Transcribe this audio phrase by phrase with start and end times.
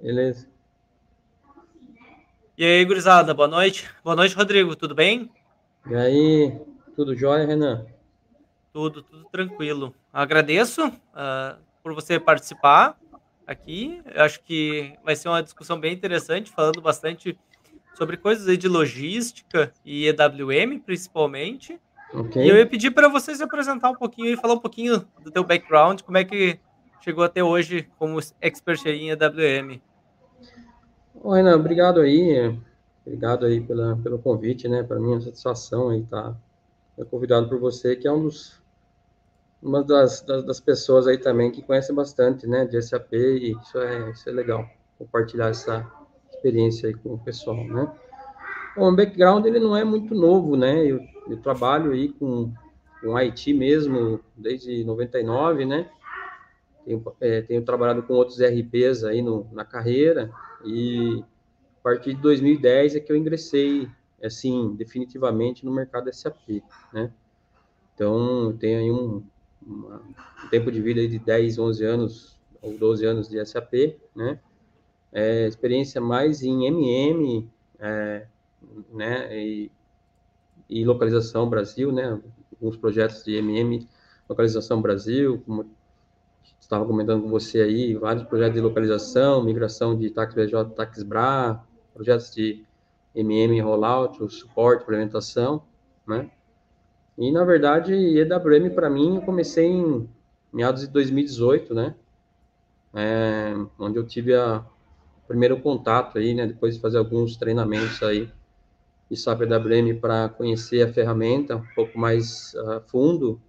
[0.00, 0.46] Beleza.
[2.56, 3.88] E aí, gurizada, boa noite.
[4.04, 5.30] Boa noite, Rodrigo, tudo bem?
[5.88, 6.60] E aí,
[6.94, 7.86] tudo jóia, Renan?
[8.72, 9.94] Tudo, tudo tranquilo.
[10.12, 12.98] Agradeço uh, por você participar
[13.46, 14.02] aqui.
[14.14, 17.38] Eu acho que vai ser uma discussão bem interessante, falando bastante
[17.94, 21.80] sobre coisas de logística e EWM, principalmente.
[22.12, 22.44] Okay.
[22.44, 25.30] E eu ia pedir para você se apresentar um pouquinho e falar um pouquinho do
[25.30, 26.58] teu background, como é que
[27.00, 29.80] chegou até hoje como expert em EWM.
[31.22, 32.58] Oi, Renan, obrigado aí,
[33.04, 36.34] obrigado aí pela, pelo convite, né, para mim é uma satisfação aí estar
[36.96, 38.60] tá, convidado por você, que é um dos,
[39.62, 43.78] uma das, das, das, pessoas aí também que conhece bastante, né, de SAP, e isso
[43.78, 45.86] é, isso é legal, compartilhar essa
[46.30, 47.90] experiência aí com o pessoal, né.
[48.76, 52.52] Bom, o background, ele não é muito novo, né, eu, eu trabalho aí com,
[53.00, 55.90] com IT mesmo desde 99, né,
[56.84, 60.30] tenho, é, tenho trabalhado com outros RPs aí no, na carreira,
[60.64, 61.22] e
[61.80, 63.88] a partir de 2010 é que eu ingressei,
[64.22, 67.10] assim, definitivamente no mercado SAP, né?
[67.94, 69.22] Então, tenho aí um,
[69.64, 70.02] uma,
[70.44, 74.38] um tempo de vida de 10, 11 anos, ou 12 anos de SAP, né?
[75.12, 78.26] É, experiência mais em MM, é,
[78.92, 79.38] né?
[79.38, 79.70] E,
[80.68, 82.20] e localização Brasil, né?
[82.52, 83.88] Alguns projetos de MM,
[84.28, 85.68] localização Brasil, como
[86.70, 91.60] estava comentando com você aí, vários projetos de localização, migração de táxi BJ, táxi BRA,
[91.92, 92.64] projetos de
[93.12, 95.64] MM rollout, o suporte, implementação,
[96.06, 96.30] né?
[97.18, 100.08] E, na verdade, EWM, para mim, eu comecei em
[100.52, 101.96] meados de 2018, né?
[102.94, 104.64] É, onde eu tive a,
[105.26, 106.46] primeiro contato aí, né?
[106.46, 108.30] Depois de fazer alguns treinamentos aí
[109.10, 113.40] de SAP EWM para conhecer a ferramenta um pouco mais a uh, fundo,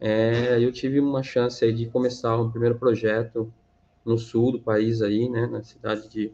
[0.00, 3.52] é, eu tive uma chance aí de começar um primeiro projeto
[4.04, 6.32] no sul do país aí, né, na cidade de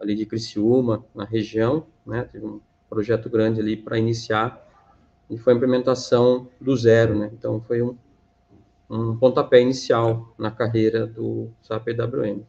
[0.00, 2.60] ali de Criciúma, na região, né, teve um
[2.90, 4.60] projeto grande ali para iniciar
[5.30, 7.96] e foi a implementação do zero, né, então foi um,
[8.90, 12.42] um pontapé inicial na carreira do SAP EWM.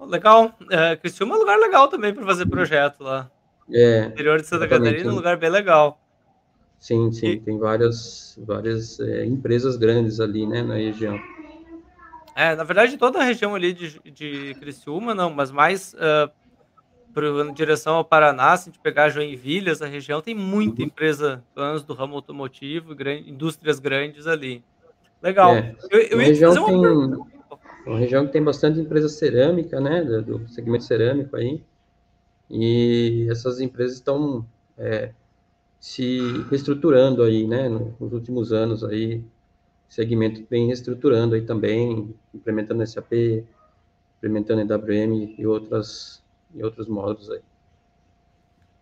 [0.00, 3.30] Legal, é, Criciúma é um lugar legal também para fazer projeto lá.
[3.72, 4.06] É.
[4.06, 5.99] Interior de Santa Catarina, um lugar bem legal.
[6.80, 7.40] Sim, sim, e...
[7.40, 11.20] tem várias, várias é, empresas grandes ali, né, na região.
[12.34, 16.30] É, na verdade, toda a região ali de, de Criciúma, não, mas mais uh,
[17.12, 20.86] pra, em direção ao Paraná, se a gente pegar Joinville, essa região, tem muita uhum.
[20.86, 24.64] empresa, anos do ramo automotivo, grande, indústrias grandes ali.
[25.22, 25.54] Legal.
[25.54, 30.02] É, eu, eu uma, região uma, tem, uma região que tem bastante empresa cerâmica, né,
[30.02, 31.62] do, do segmento cerâmico aí,
[32.48, 34.46] e essas empresas estão
[34.78, 35.10] é,
[35.80, 36.20] se
[36.50, 39.24] reestruturando aí, né, nos últimos anos aí,
[39.88, 43.44] segmento vem reestruturando aí também, implementando SAP,
[44.18, 46.22] implementando EWM e outras
[46.54, 47.40] e outros módulos aí.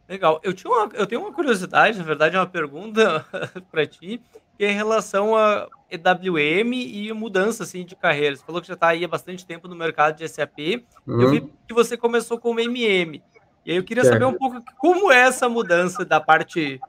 [0.08, 0.40] Legal.
[0.42, 3.24] Eu, tinha uma, eu tenho uma curiosidade, na verdade, é uma pergunta
[3.70, 4.20] para ti,
[4.56, 8.34] que é em relação a EWM e mudança assim, de carreira.
[8.34, 10.82] Você falou que já está aí há bastante tempo no mercado de SAP.
[11.06, 11.20] Uhum.
[11.20, 13.22] Eu vi que você começou como MM.
[13.68, 16.80] E aí eu queria saber um pouco como é essa mudança da parte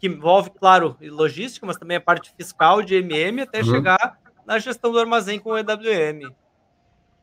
[0.00, 3.66] que envolve, claro, logística, mas também a parte fiscal de MM até uhum.
[3.66, 6.34] chegar na gestão do armazém com o EWM.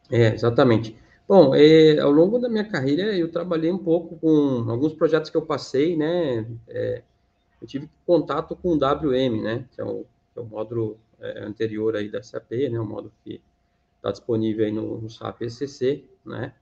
[0.09, 0.95] É, exatamente.
[1.27, 5.35] Bom, é, ao longo da minha carreira eu trabalhei um pouco com alguns projetos que
[5.35, 6.47] eu passei, né?
[6.69, 7.03] É,
[7.61, 9.65] eu tive contato com o WM, né?
[9.75, 12.79] Que é o, que é o módulo é, anterior aí da SAP, né?
[12.79, 13.41] O módulo que
[13.97, 16.53] está disponível aí no, no SAP ECC, né?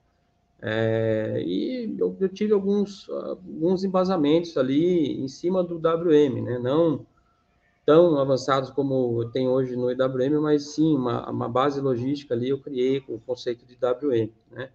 [0.60, 6.58] É, e eu, eu, tive alguns, alguns embasamentos ali em cima do WM, né?
[6.58, 7.06] Não
[7.84, 12.58] tão avançados como tem hoje no EWM, mas sim uma, uma base logística ali eu
[12.58, 14.70] criei com o conceito de WM, né?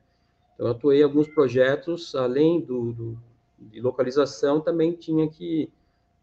[0.54, 3.18] Então, eu atuei alguns projetos, além do, do
[3.60, 5.70] de localização, também tinha que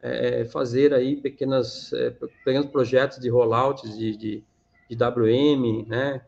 [0.00, 4.44] é, fazer aí pequenas, é, pequenos projetos de rollouts de, de,
[4.88, 6.22] de WM, né?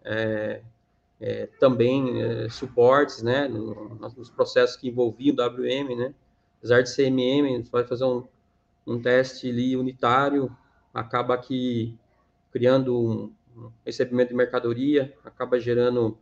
[1.21, 6.15] É, também é, suportes, né, no, nos processos que envolviam WM, né,
[6.59, 8.25] apesar de ser MM, você vai fazer um,
[8.87, 10.55] um teste ali unitário,
[10.95, 11.99] acaba aqui
[12.53, 13.33] criando um,
[13.85, 16.17] recebimento de mercadoria, acaba gerando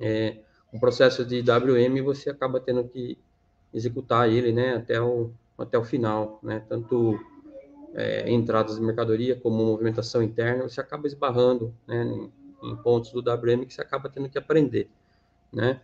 [0.00, 0.38] é,
[0.72, 3.18] um processo de WM você acaba tendo que
[3.72, 7.18] executar ele, né, até o, até o final, né, tanto
[7.94, 12.30] é, entradas de mercadoria como movimentação interna, você acaba esbarrando, né,
[12.62, 14.88] em pontos do WM que você acaba tendo que aprender,
[15.52, 15.80] né?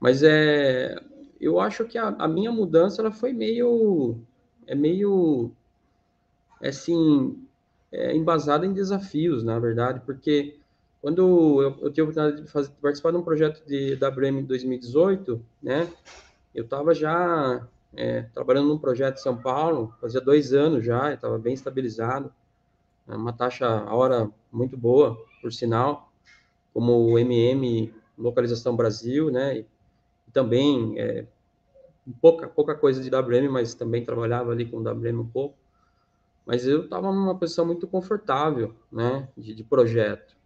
[0.00, 0.96] Mas é,
[1.40, 4.16] eu acho que a, a minha mudança ela foi meio,
[4.66, 5.50] é meio,
[6.62, 7.46] assim,
[7.92, 10.58] é, embasada em desafios, na verdade, porque
[11.00, 14.44] quando eu, eu tive a oportunidade de, fazer, participar de um projeto de WM em
[14.44, 15.88] 2018, né,
[16.54, 21.38] eu estava já é, trabalhando num projeto em São Paulo, fazia dois anos já, estava
[21.38, 22.32] bem estabilizado,
[23.06, 26.07] é uma taxa a hora muito boa, por sinal,
[26.78, 29.66] como o MM Localização Brasil, né, e
[30.32, 31.26] também é,
[32.20, 35.56] pouca, pouca coisa de WM, mas também trabalhava ali com WM um pouco,
[36.46, 40.36] mas eu estava numa posição muito confortável, né, de, de projeto.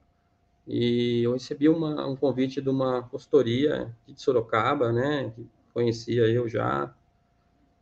[0.67, 6.49] E eu recebi uma, um convite de uma consultoria de Sorocaba, né, que conhecia eu
[6.49, 6.95] já,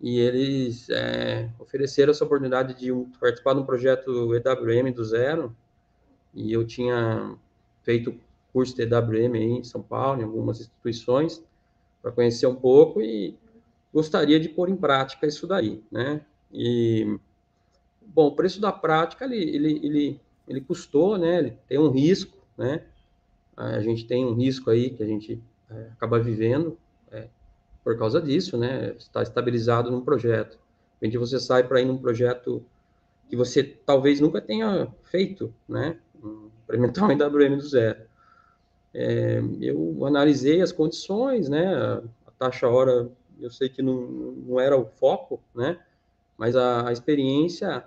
[0.01, 5.55] e eles é, ofereceram essa oportunidade de participar de um projeto EWM do zero,
[6.35, 7.37] e eu tinha
[7.85, 8.19] feito
[8.53, 11.43] curso EWM aí em São Paulo, em algumas instituições,
[12.03, 13.37] para conhecer um pouco e
[13.93, 16.25] gostaria de pôr em prática isso daí, né?
[16.53, 17.19] E,
[18.07, 21.39] bom, o preço da prática, ele, ele, ele, ele custou, né?
[21.39, 22.83] Ele tem um risco, né?
[23.57, 26.79] A gente tem um risco aí que a gente é, acaba vivendo,
[27.11, 27.29] é,
[27.85, 28.95] por causa disso, né?
[28.97, 30.59] Está estabilizado num projeto.
[31.01, 32.63] De você sai para ir num projeto
[33.29, 35.99] que você talvez nunca tenha feito, né?
[36.65, 38.10] Implementar um IWM do zero.
[38.93, 41.67] É, eu analisei as condições, né?
[42.27, 43.11] A taxa hora,
[43.41, 45.79] eu sei que não, não era o foco, né?
[46.37, 47.85] Mas a, a experiência,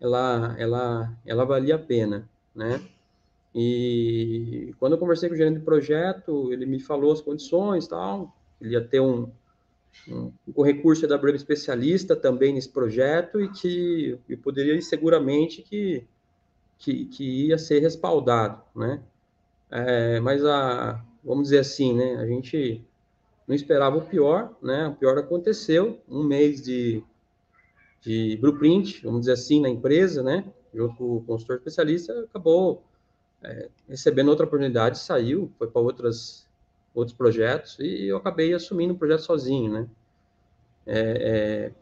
[0.00, 2.80] ela, ela, ela valia a pena, né?
[3.54, 8.36] E quando eu conversei com o gerente de projeto, ele me falou as condições, tal,
[8.60, 9.30] ele ia ter um,
[10.08, 16.06] um, um recurso da Breve especialista também nesse projeto e que eu poderia seguramente que,
[16.78, 19.02] que, que ia ser respaldado, né?
[19.70, 22.16] É, mas a, vamos dizer assim, né?
[22.16, 22.84] A gente
[23.46, 24.88] não esperava o pior, né?
[24.88, 27.02] O pior aconteceu, um mês de,
[28.00, 30.44] de blueprint, vamos dizer assim, na empresa, né?
[30.74, 32.82] Junto com o consultor especialista, acabou
[33.42, 36.46] é, recebendo outra oportunidade, saiu, foi para outras
[36.94, 39.86] outros projetos e eu acabei assumindo o projeto sozinho, né?
[40.86, 41.72] É, é,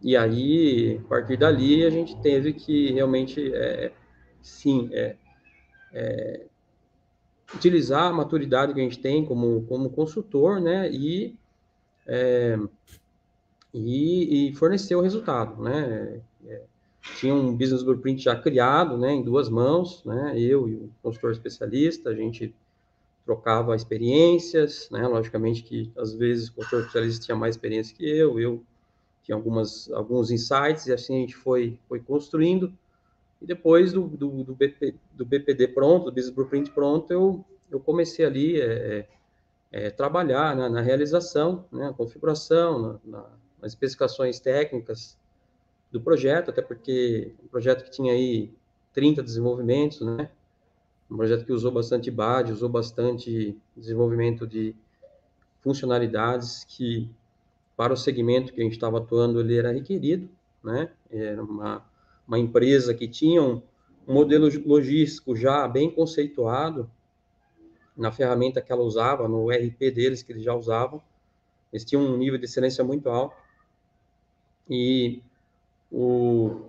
[0.00, 3.92] e aí, a partir dali, a gente teve que realmente, é,
[4.40, 5.16] sim, é,
[5.92, 6.46] é,
[7.54, 10.90] utilizar a maturidade que a gente tem como, como consultor, né?
[10.90, 11.36] E,
[12.06, 12.58] é,
[13.72, 16.20] e, e, fornecer o resultado, né?
[17.16, 20.38] tinha um business blueprint já criado, né, em duas mãos, né?
[20.38, 22.54] Eu e o consultor especialista, a gente
[23.24, 25.06] trocava experiências, né?
[25.06, 28.62] Logicamente que às vezes o consultor especialista tinha mais experiência que eu, eu
[29.22, 32.72] tinha algumas alguns insights e assim a gente foi foi construindo.
[33.42, 37.80] E depois do, do, do, BP, do BPD pronto, do Business Blueprint pronto, eu, eu
[37.80, 39.08] comecei ali é,
[39.72, 43.30] é, é trabalhar na, na, realização, né, configuração, na, na,
[43.60, 45.18] nas especificações técnicas
[45.90, 48.48] do projeto, até porque um projeto que tinha aí
[48.94, 50.30] 30 desenvolvimentos, né,
[51.10, 54.72] um projeto que usou bastante BAD, usou bastante desenvolvimento de
[55.62, 57.10] funcionalidades que,
[57.76, 60.28] para o segmento que a gente estava atuando, ele era requerido,
[60.62, 60.90] né?
[61.10, 61.84] Era uma,
[62.32, 63.60] uma empresa que tinha um,
[64.08, 66.90] um modelo logístico já bem conceituado
[67.94, 71.02] na ferramenta que ela usava, no RP deles que eles já usavam.
[71.70, 73.36] Eles tinham um nível de excelência muito alto.
[74.68, 75.20] E
[75.90, 76.62] o,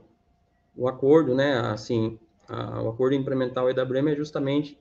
[0.75, 2.19] o acordo, né, assim,
[2.49, 4.77] a, o acordo implementar o EWM é justamente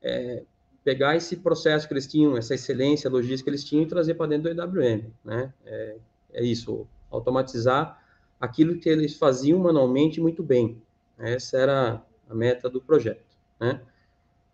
[0.00, 0.44] é,
[0.84, 4.28] pegar esse processo que eles tinham, essa excelência logística que eles tinham e trazer para
[4.28, 5.52] dentro do EWM, né?
[5.66, 5.96] É,
[6.34, 8.00] é, isso, automatizar
[8.40, 10.80] aquilo que eles faziam manualmente muito bem.
[11.18, 13.24] Essa era a meta do projeto,
[13.60, 13.80] né?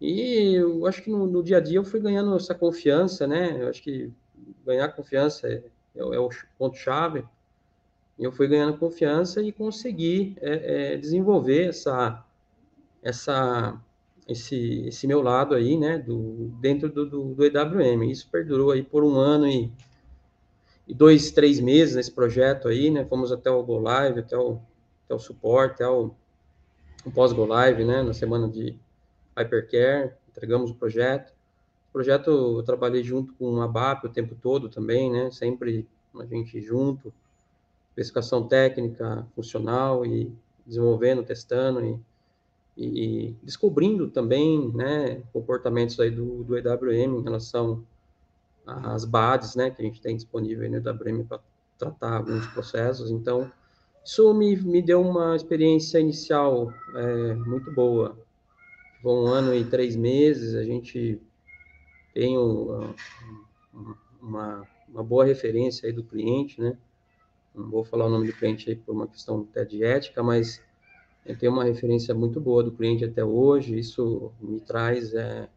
[0.01, 3.63] E eu acho que no, no dia a dia eu fui ganhando essa confiança, né?
[3.63, 4.11] Eu acho que
[4.65, 5.63] ganhar confiança é,
[5.95, 7.25] é, é o ponto-chave
[8.19, 12.25] eu fui ganhando confiança e consegui é, é, desenvolver essa,
[13.03, 13.81] essa,
[14.29, 18.05] esse, esse meu lado aí, né, do, dentro do, do, do EWM.
[18.05, 19.73] Isso perdurou aí por um ano e, e
[20.93, 24.59] dois, três meses nesse projeto aí, né, fomos até o Go Live, até o,
[25.05, 26.11] até o suporte, até o,
[27.07, 28.77] o pós-Go Live, né, na semana de
[29.37, 31.33] Hypercare, entregamos o projeto.
[31.89, 35.87] O projeto eu trabalhei junto com a BAP o tempo todo também, né, sempre
[36.19, 37.13] a gente junto,
[37.91, 40.31] especificação técnica, funcional e
[40.67, 41.81] desenvolvendo, testando
[42.77, 47.85] e, e descobrindo também, né, comportamentos aí do, do EWM em relação
[48.67, 51.41] às BADs, né, que a gente tem disponível no EWM para
[51.79, 53.11] tratar alguns processos.
[53.11, 53.51] Então,
[54.05, 58.19] isso me, me deu uma experiência inicial é, muito boa.
[59.03, 61.21] Foi um ano e três meses, a gente
[62.15, 62.95] tem uma,
[64.21, 66.77] uma, uma boa referência aí do cliente, né,
[67.55, 70.61] não vou falar o nome do cliente aí por uma questão até de ética, mas
[71.25, 75.49] eu tenho uma referência muito boa do cliente até hoje, isso me traz é,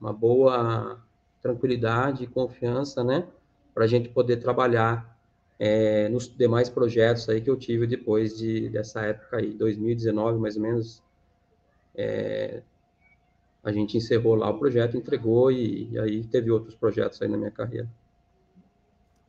[0.00, 1.00] uma boa
[1.40, 3.26] tranquilidade e confiança, né,
[3.74, 5.16] para a gente poder trabalhar
[5.58, 10.56] é, nos demais projetos aí que eu tive depois de, dessa época aí, 2019 mais
[10.56, 11.02] ou menos,
[11.94, 12.62] é,
[13.62, 17.36] a gente encerrou lá o projeto, entregou e, e, aí teve outros projetos aí na
[17.36, 17.88] minha carreira.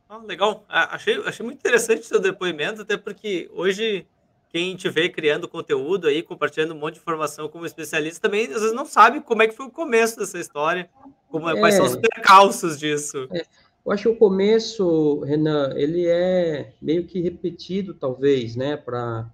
[0.08, 4.06] Ah, legal, ah, achei, achei muito interessante seu depoimento, até porque hoje
[4.52, 8.60] quem te vê criando conteúdo aí, compartilhando um monte de informação como especialista, também às
[8.60, 10.90] vezes não sabe como é que foi o começo dessa história,
[11.28, 12.00] como, é, quais são os é.
[12.00, 13.28] percalços disso.
[13.32, 13.44] É.
[13.84, 19.30] Eu acho que o começo, Renan, ele é meio que repetido, talvez, né, para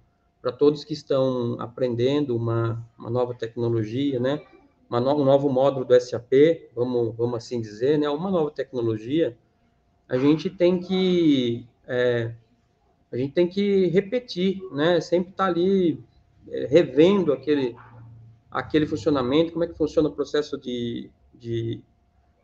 [0.57, 4.41] todos que estão aprendendo uma, uma nova tecnologia, né,
[4.89, 6.31] uma no, um novo módulo do SAP,
[6.73, 9.35] vamos, vamos assim dizer, né, uma nova tecnologia,
[10.07, 12.31] a gente tem que é,
[13.17, 15.01] a gente tem que repetir, né?
[15.01, 16.03] Sempre estar tá ali
[16.49, 17.75] é, revendo aquele,
[18.49, 21.81] aquele funcionamento, como é que funciona o processo de, de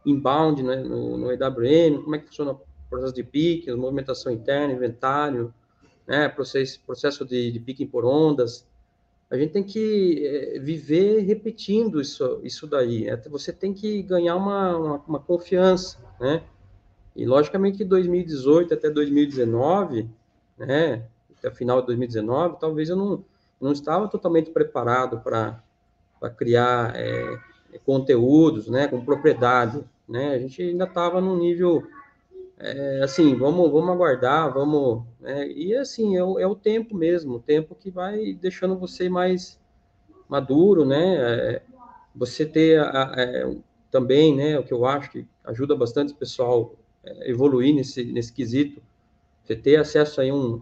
[0.03, 0.77] inbound né?
[0.77, 5.53] no, no EWM, como é que funciona o processo de picking, movimentação interna, inventário,
[6.07, 6.27] né?
[6.27, 8.67] processo, processo de, de picking por ondas.
[9.29, 13.05] A gente tem que é, viver repetindo isso, isso daí.
[13.05, 13.15] Né?
[13.29, 16.43] Você tem que ganhar uma, uma, uma confiança, né?
[17.15, 20.09] E, logicamente, de 2018 até 2019
[20.57, 21.03] né,
[21.37, 23.23] até final de 2019, talvez eu não,
[23.59, 25.61] não estava totalmente preparado para
[26.37, 27.39] criar é,
[27.85, 31.83] conteúdos, né, com propriedade, né, a gente ainda estava num nível,
[32.57, 37.35] é, assim, vamos, vamos aguardar, vamos, né, e assim, é o, é o tempo mesmo,
[37.35, 39.59] o tempo que vai deixando você mais
[40.29, 41.61] maduro, né, é,
[42.15, 43.55] você ter a, a, é,
[43.89, 48.31] também, né, o que eu acho que ajuda bastante o pessoal é, evoluir nesse, nesse
[48.31, 48.81] quesito,
[49.43, 50.61] você ter acesso a um,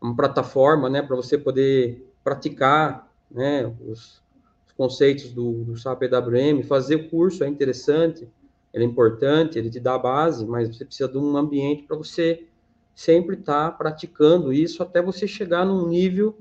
[0.00, 4.22] uma plataforma, né, para você poder praticar, né, os,
[4.66, 8.28] os conceitos do, do SAP EWM, fazer o curso é interessante,
[8.72, 11.96] ele é importante, ele te dá a base, mas você precisa de um ambiente para
[11.96, 12.46] você
[12.94, 16.36] sempre estar tá praticando isso até você chegar num nível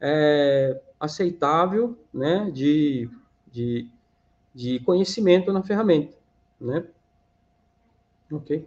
[0.00, 3.08] é, aceitável, né, de,
[3.50, 3.88] de,
[4.54, 6.16] de conhecimento na ferramenta,
[6.60, 6.84] né?
[8.32, 8.64] Ok.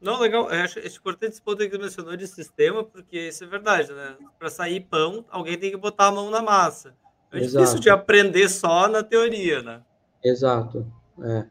[0.00, 0.50] Não, legal.
[0.50, 3.92] Eu acho, acho importante esse ponto que você mencionou de sistema, porque isso é verdade,
[3.92, 4.16] né?
[4.38, 6.94] Para sair pão, alguém tem que botar a mão na massa.
[7.32, 7.64] É Exato.
[7.64, 9.82] difícil de aprender só na teoria, né?
[10.24, 10.86] Exato.
[11.22, 11.46] É.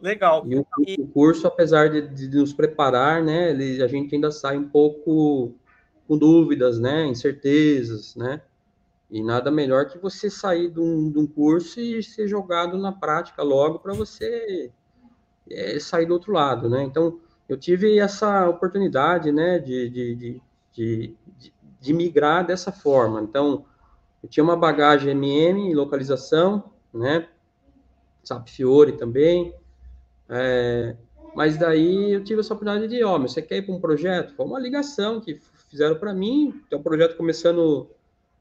[0.00, 0.44] Legal.
[0.46, 0.96] E o, e...
[1.00, 5.54] o curso, apesar de, de, nos preparar, né, ele, a gente ainda sai um pouco
[6.06, 8.40] com dúvidas, né, incertezas, né?
[9.10, 12.92] E nada melhor que você sair de um, de um curso e ser jogado na
[12.92, 14.70] prática logo para você
[15.50, 16.82] é, sair do outro lado, né?
[16.82, 21.16] Então, eu tive essa oportunidade, né, de, de, de,
[21.80, 23.22] de, migrar dessa forma.
[23.22, 23.64] Então,
[24.22, 27.26] eu tinha uma bagagem MM, localização, né,
[28.22, 29.54] SAP Fiore também,
[30.28, 30.94] é,
[31.34, 34.34] mas daí eu tive essa oportunidade de, ó, oh, você quer ir para um projeto?
[34.34, 35.40] Foi uma ligação que
[35.70, 37.88] fizeram para mim, tem um projeto começando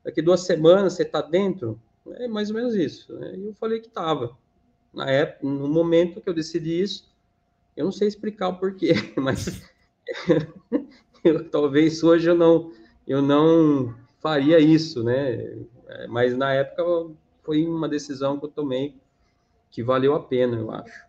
[0.04, 1.80] daqui duas semanas, você está dentro?
[2.16, 3.14] É mais ou menos isso.
[3.14, 3.36] Né?
[3.36, 4.36] E eu falei que estava
[4.98, 7.16] na época, no momento que eu decidi isso,
[7.76, 9.62] eu não sei explicar o porquê, mas
[11.24, 12.74] eu, talvez hoje eu não,
[13.08, 15.56] eu não faria isso, né?
[15.88, 17.14] É, mas na época
[17.44, 18.96] foi uma decisão que eu tomei
[19.70, 21.06] que valeu a pena, eu acho.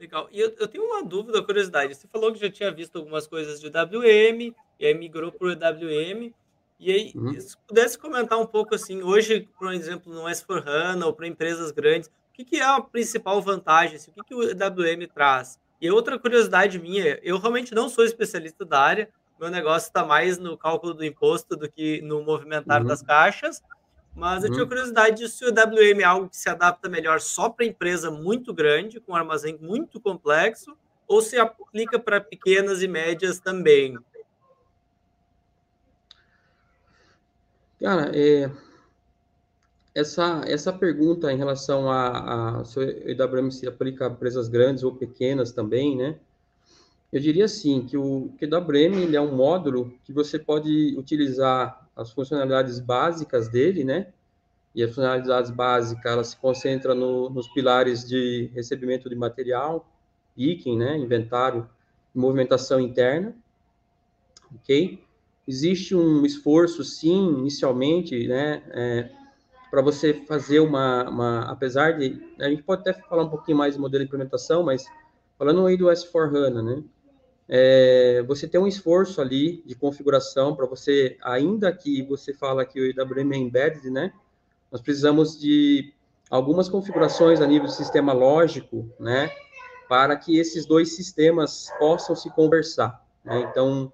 [0.00, 0.28] Legal.
[0.32, 1.94] E eu, eu tenho uma dúvida, curiosidade.
[1.94, 5.50] Você falou que já tinha visto algumas coisas de WM, e aí migrou para o
[5.50, 6.32] EWM.
[6.78, 7.40] E aí, uhum.
[7.40, 12.08] se pudesse comentar um pouco assim, hoje, por exemplo, no S4HANA ou para empresas grandes,
[12.08, 13.96] o que, que, é a principal vantagem?
[13.96, 15.58] Assim, o que, que o EWM traz?
[15.80, 20.38] E outra curiosidade minha, eu realmente não sou especialista da área, meu negócio está mais
[20.38, 22.88] no cálculo do imposto do que no movimentar uhum.
[22.88, 23.62] das caixas,
[24.14, 24.54] mas eu uhum.
[24.56, 28.10] tinha curiosidade de se o EWM é algo que se adapta melhor só para empresa
[28.10, 33.98] muito grande, com um armazém muito complexo, ou se aplica para pequenas e médias também.
[37.80, 38.50] Cara, é,
[39.94, 44.82] essa, essa pergunta em relação a, a se o EWM se aplica a empresas grandes
[44.82, 46.18] ou pequenas também, né?
[47.10, 52.10] Eu diria assim, que o, que o é um módulo que você pode utilizar as
[52.10, 54.12] funcionalidades básicas dele, né?
[54.74, 59.88] E as funcionalidades básicas, elas se concentram no, nos pilares de recebimento de material,
[60.34, 60.98] picking, né?
[60.98, 61.66] Inventário,
[62.14, 63.34] movimentação interna,
[64.54, 65.05] ok?
[65.46, 69.10] Existe um esforço, sim, inicialmente, né, é,
[69.70, 73.76] para você fazer uma, uma, apesar de, a gente pode até falar um pouquinho mais
[73.76, 74.84] do modelo de implementação, mas
[75.38, 76.84] falando aí do S4HANA, né,
[77.48, 82.80] é, você tem um esforço ali de configuração para você, ainda que você fala que
[82.80, 84.12] o IWM é embedded, né?
[84.70, 85.92] Nós precisamos de
[86.28, 89.30] algumas configurações a nível do sistema lógico, né?
[89.88, 93.00] Para que esses dois sistemas possam se conversar.
[93.24, 93.46] Né?
[93.48, 93.92] Então,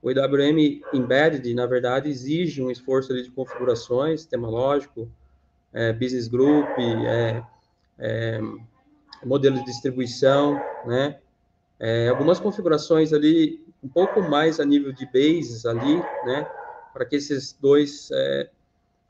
[0.00, 5.10] o IWM embedded, na verdade, exige um esforço de configurações, sistema lógico,
[5.72, 7.42] é, business group, é,
[7.98, 8.40] é,
[9.24, 11.18] modelo de distribuição, né?
[11.80, 16.46] É, algumas configurações ali um pouco mais a nível de bases ali, né?
[16.92, 18.50] Para que esses dois, é,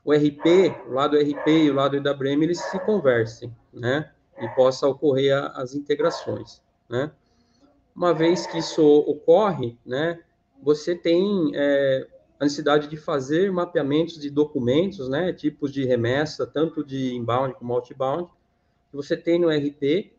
[0.03, 4.11] o RP, o lado RP e o lado IWM, eles se conversem, né?
[4.39, 7.11] E possa ocorrer a, as integrações, né?
[7.95, 10.19] Uma vez que isso ocorre, né?
[10.61, 12.07] Você tem é,
[12.39, 15.33] a necessidade de fazer mapeamentos de documentos, né?
[15.33, 18.29] Tipos de remessa, tanto de inbound como outbound,
[18.89, 20.11] que você tem no RP,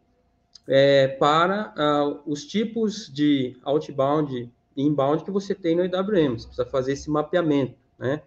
[0.68, 6.38] é, para uh, os tipos de outbound e inbound que você tem no IWM.
[6.38, 8.22] Você precisa fazer esse mapeamento, né?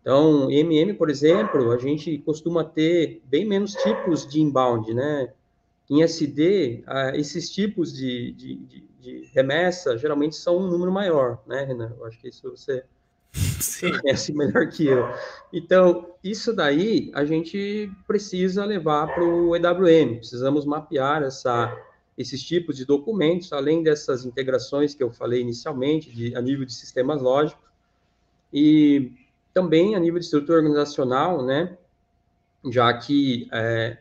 [0.00, 5.32] Então, MM, por exemplo, a gente costuma ter bem menos tipos de inbound, né?
[5.88, 11.42] Em SD, uh, esses tipos de, de, de, de, remessa geralmente são um número maior,
[11.46, 11.94] né, Renan?
[11.98, 12.84] Eu acho que isso você
[13.32, 13.92] Sim.
[14.00, 15.06] conhece melhor que eu.
[15.52, 21.76] Então, isso daí a gente precisa levar para o EWM, precisamos mapear essa,
[22.16, 26.72] esses tipos de documentos, além dessas integrações que eu falei inicialmente, de, a nível de
[26.72, 27.62] sistemas lógicos,
[28.52, 29.12] e
[29.52, 31.76] também a nível de estrutura organizacional, né,
[32.70, 33.98] já que é,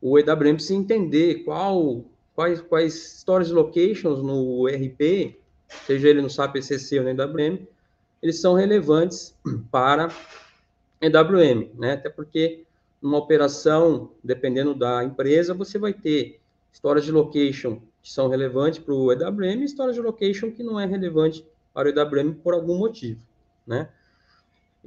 [0.00, 2.04] o EWM precisa entender qual,
[2.38, 5.36] quais, quais storage locations no RP,
[5.84, 7.66] seja ele no SAP ECC ou no EWM,
[8.22, 9.34] eles são relevantes
[9.72, 10.06] para
[11.00, 11.94] EWM, né?
[11.94, 12.62] Até porque
[13.02, 16.38] numa operação, dependendo da empresa, você vai ter
[17.02, 21.44] de location que são relevantes para o EWM e de location que não é relevante
[21.74, 23.20] para o EWM por algum motivo,
[23.66, 23.88] né?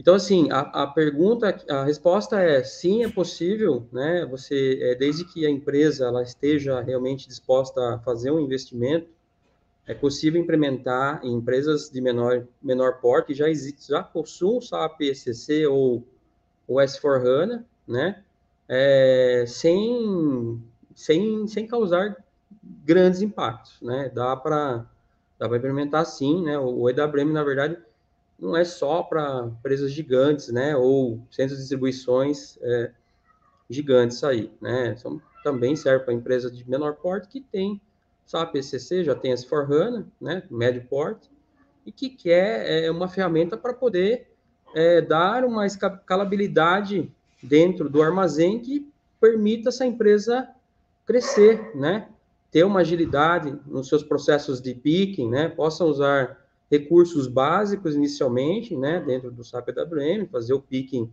[0.01, 4.25] Então, assim, a, a pergunta, a resposta é sim, é possível, né?
[4.31, 9.07] Você, é, desde que a empresa ela esteja realmente disposta a fazer um investimento,
[9.85, 15.67] é possível implementar em empresas de menor, menor porte, já existe, já possuem SAP ECC
[15.67, 16.03] ou
[16.67, 18.23] o S4HANA, né?
[18.67, 20.63] É, sem,
[20.95, 22.17] sem, sem causar
[22.83, 24.11] grandes impactos, né?
[24.11, 24.83] Dá para
[25.37, 26.57] dá implementar sim, né?
[26.57, 27.77] O EWM, na verdade,
[28.41, 30.75] não é só para empresas gigantes, né?
[30.75, 32.91] Ou centros de distribuições é,
[33.69, 34.95] gigantes aí, né?
[34.97, 37.79] São, também serve para empresas de menor porte que tem
[38.31, 41.29] SAP ECC já tem S4HANA, né, médio porte,
[41.85, 44.29] e que quer é, uma ferramenta para poder
[44.73, 47.11] é, dar uma escalabilidade
[47.43, 50.47] dentro do armazém que permita essa empresa
[51.05, 52.07] crescer, né,
[52.49, 56.40] ter uma agilidade nos seus processos de picking, né, possa usar
[56.71, 61.11] recursos básicos inicialmente, né, dentro do SAP EWM, fazer o picking,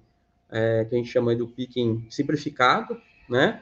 [0.48, 2.96] é, que a gente chama do picking simplificado,
[3.28, 3.60] né,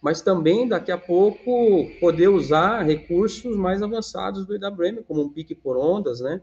[0.00, 5.54] mas também daqui a pouco poder usar recursos mais avançados do IWM, como um pique
[5.54, 6.40] por ondas, né?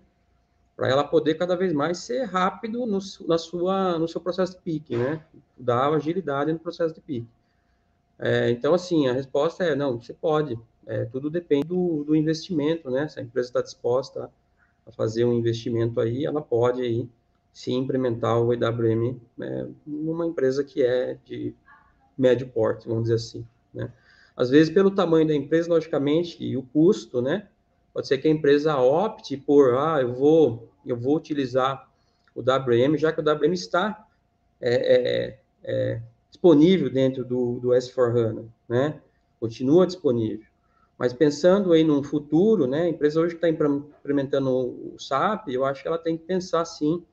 [0.75, 4.61] Para ela poder cada vez mais ser rápido no, na sua, no seu processo de
[4.63, 5.23] pique, né?
[5.57, 7.27] Dar agilidade no processo de pique.
[8.19, 10.59] É, então, assim, a resposta é não, você pode.
[10.85, 13.07] É, tudo depende do, do, investimento, né?
[13.07, 14.29] Se a empresa está disposta
[14.85, 17.09] a fazer um investimento aí, ela pode aí
[17.51, 21.53] sim implementar o IWM é, numa empresa que é de
[22.17, 23.45] médio porte, vamos dizer assim.
[23.73, 23.91] Né?
[24.35, 27.47] Às vezes, pelo tamanho da empresa, logicamente, e o custo, né?
[27.93, 31.87] Pode ser que a empresa opte por, ah, eu vou, eu vou utilizar
[32.33, 34.07] o WM, já que o WM está
[34.59, 38.99] é, é, é, disponível dentro do, do S4HANA, né?
[39.39, 40.47] Continua disponível.
[41.03, 42.83] Mas pensando aí num futuro, né?
[42.83, 47.03] A empresa hoje está implementando o SAP, eu acho que ela tem que pensar, sim,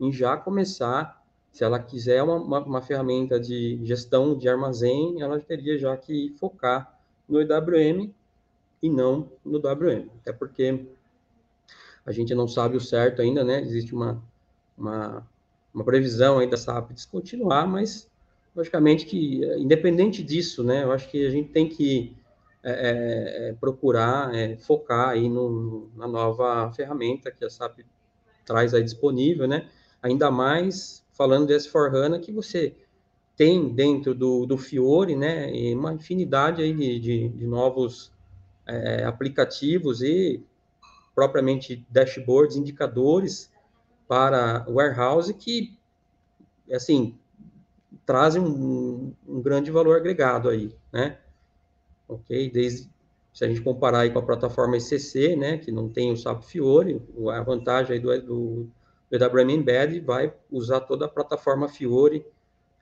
[0.00, 5.38] em já começar se ela quiser uma, uma, uma, ferramenta de gestão de armazém, ela
[5.38, 8.14] teria já que focar no IWM
[8.82, 10.08] e não no WM.
[10.22, 10.86] Até porque
[12.06, 13.60] a gente não sabe o certo ainda, né?
[13.60, 14.22] Existe uma,
[14.74, 15.22] uma,
[15.74, 18.08] uma previsão ainda da SAP descontinuar, mas
[18.56, 20.82] logicamente que, independente disso, né?
[20.82, 22.16] Eu acho que a gente tem que
[22.64, 27.80] é, é, é procurar é, focar aí no, na nova ferramenta que a SAP
[28.44, 29.68] traz aí disponível, né?
[30.02, 32.74] Ainda mais falando de S4HANA, que você
[33.36, 38.12] tem dentro do, do Fiore, né, uma infinidade aí de, de, de novos
[38.66, 40.44] é, aplicativos e
[41.14, 43.50] propriamente dashboards, indicadores
[44.06, 45.76] para warehouse que,
[46.72, 47.18] assim,
[48.04, 51.18] trazem um, um grande valor agregado aí, né?
[52.08, 52.50] Ok?
[52.50, 52.88] Desde
[53.32, 56.44] Se a gente comparar aí com a plataforma ECC, né, que não tem o SAP
[56.44, 58.68] Fiori, a vantagem aí do, do,
[59.10, 62.24] do EWM Embed vai usar toda a plataforma Fiori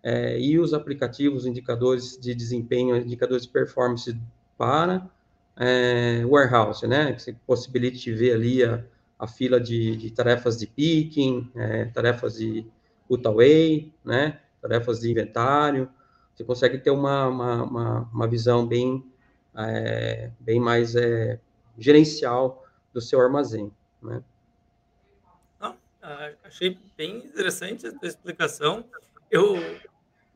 [0.03, 4.15] é, e os aplicativos, indicadores de desempenho, indicadores de performance
[4.59, 5.09] para
[5.57, 8.85] é, warehouse, né, que possibilite ver ali a,
[9.19, 12.67] a fila de, de, tarefas de picking, é, tarefas de
[13.09, 15.89] put away, né, tarefas de inventário,
[16.35, 19.05] você consegue ter uma, uma, uma, uma visão bem,
[19.57, 21.39] é, bem mais é,
[21.79, 24.23] gerencial do seu armazém, né.
[26.03, 28.85] Ah, achei bem interessante a explicação.
[29.31, 29.57] Eu,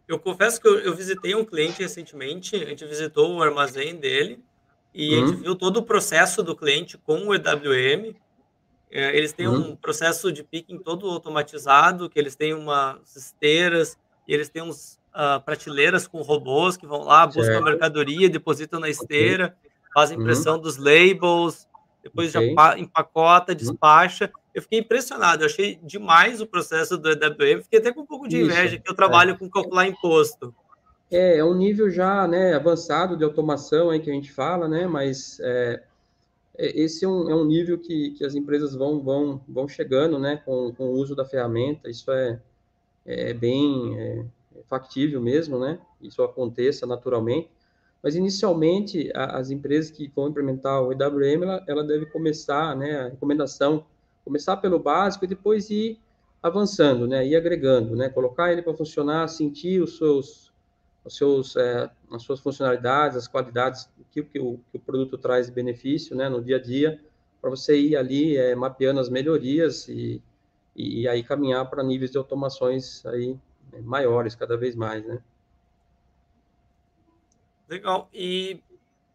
[0.07, 4.39] eu confesso que eu, eu, visitei um cliente recentemente, a gente visitou o armazém dele
[4.95, 5.25] e uhum.
[5.25, 5.43] a gente uhum.
[5.43, 8.15] viu todo o processo do cliente com o EWM.
[8.93, 9.71] É, eles têm uhum.
[9.71, 13.99] um processo de picking todo automatizado, que eles têm umas esteiras
[14.29, 17.63] e eles têm uns uh, prateleiras com robôs que vão lá, buscam certo.
[17.63, 19.91] a mercadoria, depositam na esteira, okay.
[19.95, 20.61] fazem impressão uhum.
[20.61, 21.67] dos labels,
[22.03, 22.55] depois okay.
[22.55, 23.59] já empacota, uhum.
[23.59, 24.31] despacha.
[24.55, 28.29] Eu fiquei impressionado, eu achei demais o processo do EWM, fiquei até com um pouco
[28.29, 29.37] de inveja, Isso, que eu trabalho é.
[29.37, 30.55] com calcular imposto.
[31.11, 34.87] É, é um nível já né, avançado de automação aí que a gente fala, né?
[34.87, 35.83] Mas é,
[36.59, 40.19] é, esse é um, é um nível que, que as empresas vão, vão, vão chegando
[40.19, 41.89] né, com, com o uso da ferramenta.
[41.89, 42.41] Isso é,
[43.05, 44.25] é bem é,
[44.69, 45.79] factível mesmo, né?
[46.01, 47.51] Isso aconteça naturalmente.
[48.03, 53.01] Mas, inicialmente, a, as empresas que vão implementar o EWM, ela, ela deve começar, né,
[53.01, 53.85] a recomendação,
[54.25, 55.99] começar pelo básico e depois ir
[56.43, 60.53] avançando, né, ir agregando, né, colocar ele para funcionar, sentir os seus,
[61.05, 65.47] os seus, é, as suas funcionalidades, as qualidades, que, que, o, que o produto traz
[65.47, 67.01] de benefício, né, no dia a dia,
[67.41, 70.23] para você ir ali é, mapeando as melhorias e,
[70.75, 73.37] e, aí caminhar para níveis de automações aí
[73.83, 75.19] maiores cada vez mais, né.
[77.69, 78.09] Legal.
[78.13, 78.61] E,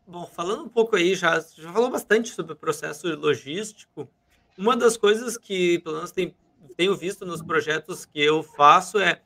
[0.06, 4.10] bom, falando um pouco aí, já, já falou bastante sobre o processo logístico.
[4.58, 6.36] Uma das coisas que, pelo menos, tem,
[6.76, 9.22] tenho visto nos projetos que eu faço é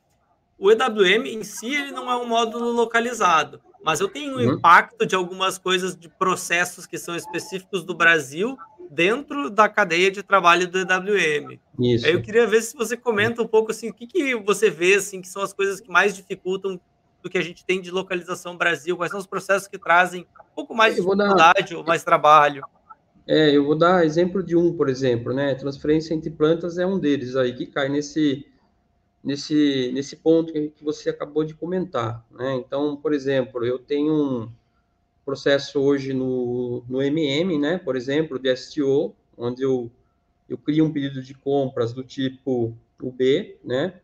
[0.58, 4.54] o EWM em si ele não é um módulo localizado, mas eu tenho um uhum.
[4.54, 8.56] impacto de algumas coisas de processos que são específicos do Brasil
[8.90, 11.58] dentro da cadeia de trabalho do EWM.
[11.78, 12.06] Isso.
[12.06, 14.94] Aí eu queria ver se você comenta um pouco assim, o que, que você vê
[14.94, 16.80] assim que são as coisas que mais dificultam
[17.22, 18.96] do que a gente tem de localização Brasil?
[18.96, 21.78] Quais são os processos que trazem um pouco mais de dificuldade dar...
[21.78, 22.64] ou mais trabalho?
[23.26, 25.54] É, eu vou dar exemplo de um, por exemplo, né?
[25.54, 28.46] Transferência entre plantas é um deles aí que cai nesse
[29.22, 32.54] nesse nesse ponto que você acabou de comentar, né?
[32.54, 34.48] Então, por exemplo, eu tenho um
[35.26, 37.76] processo hoje no, no MM, né?
[37.76, 39.90] Por exemplo, de STO, onde eu
[40.48, 44.00] eu crio um pedido de compras do tipo UB, né?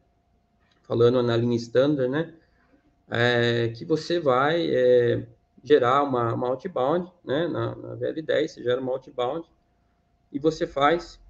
[0.82, 2.34] Falando na linha standard, né?
[3.12, 5.26] é, que você vai é,
[5.62, 9.46] gerar uma, uma outbound, né, na, na VL10, você gera uma outbound,
[10.32, 11.20] e você faz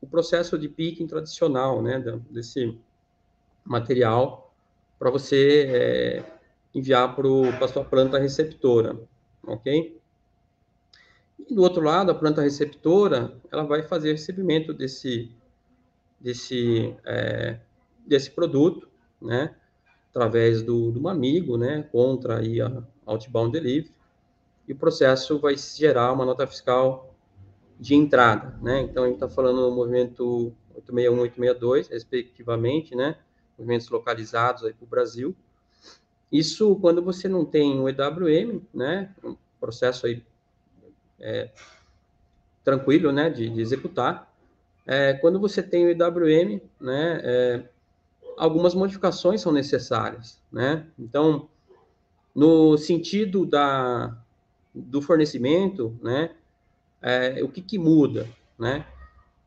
[0.00, 1.98] o processo de picking tradicional, né,
[2.30, 2.78] desse
[3.64, 4.54] material,
[4.96, 6.24] para você é,
[6.72, 8.96] enviar para a sua planta receptora,
[9.46, 10.00] ok?
[11.48, 15.30] E do outro lado, a planta receptora, ela vai fazer recebimento desse,
[16.20, 17.58] desse, é,
[18.06, 18.88] desse produto,
[19.20, 19.54] né,
[20.10, 23.92] através do, um amigo, né, contra aí a outbound delivery,
[24.66, 27.14] e o processo vai gerar uma nota fiscal
[27.78, 28.80] de entrada, né?
[28.80, 33.16] Então a gente está falando no movimento 861 862, respectivamente, né?
[33.58, 35.36] Movimentos localizados aí para o Brasil.
[36.30, 39.14] Isso quando você não tem o EWM, né?
[39.22, 40.22] Um processo aí
[41.20, 41.50] é,
[42.62, 43.30] tranquilo, né?
[43.30, 44.32] De, de executar.
[44.86, 47.20] É, quando você tem o EWM, né?
[47.22, 47.62] É,
[48.36, 50.86] algumas modificações são necessárias, né?
[50.98, 51.48] Então,
[52.34, 54.16] no sentido da,
[54.74, 56.30] do fornecimento, né?
[57.00, 58.86] É, o que, que muda, né?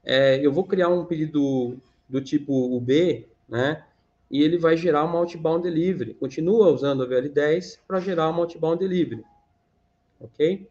[0.04, 3.84] É, eu vou criar um pedido do tipo UB, né?
[4.30, 6.14] E ele vai gerar uma outbound delivery.
[6.14, 9.24] Continua usando a VL10 para gerar uma outbound delivery,
[10.20, 10.68] ok?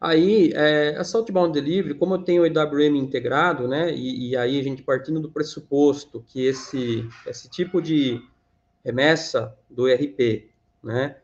[0.00, 4.60] Aí, é, essa outbound delivery, como eu tenho o EWM integrado, né, e, e, aí
[4.60, 8.22] a gente partindo do pressuposto que esse, esse tipo de
[8.84, 10.50] remessa do ERP,
[10.82, 11.16] né,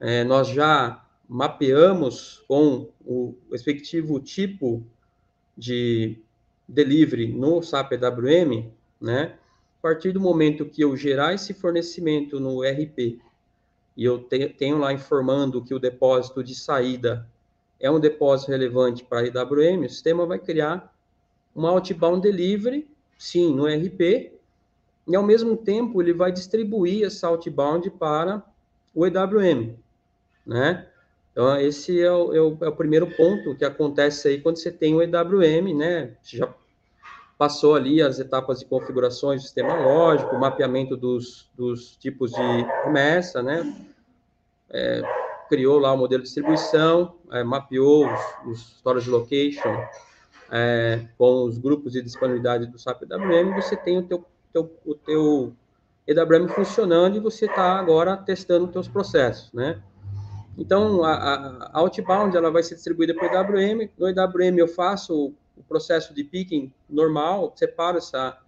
[0.00, 4.82] é, nós já mapeamos com o respectivo tipo
[5.56, 6.18] de
[6.66, 9.36] delivery no SAP EWM, né,
[9.86, 13.20] partir do momento que eu gerar esse fornecimento no ERP
[13.96, 17.24] e eu te, tenho lá informando que o depósito de saída
[17.78, 20.92] é um depósito relevante para a IWM, o sistema vai criar
[21.54, 24.32] uma outbound delivery, sim, no RP,
[25.06, 28.42] e ao mesmo tempo ele vai distribuir essa outbound para
[28.92, 29.76] o EWM,
[30.44, 30.84] né?
[31.30, 34.72] Então, esse é o, é o, é o primeiro ponto que acontece aí quando você
[34.72, 36.16] tem o EWM, né?
[36.24, 36.52] Já
[37.38, 43.42] passou ali as etapas de configurações do sistema lógico, mapeamento dos, dos tipos de remessa,
[43.42, 43.88] né?
[44.70, 45.02] É,
[45.48, 49.86] criou lá o modelo de distribuição, é, mapeou os, os storage location
[50.50, 54.94] é, com os grupos de disponibilidade do SAP EWM, você tem o teu, teu, o
[54.94, 55.52] teu
[56.06, 59.82] EWM funcionando e você está agora testando os teus processos, né?
[60.58, 63.90] Então, a, a, Outbound ela vai ser distribuída para o EWM.
[63.98, 68.38] No EWM eu faço o processo de picking normal, separo essa,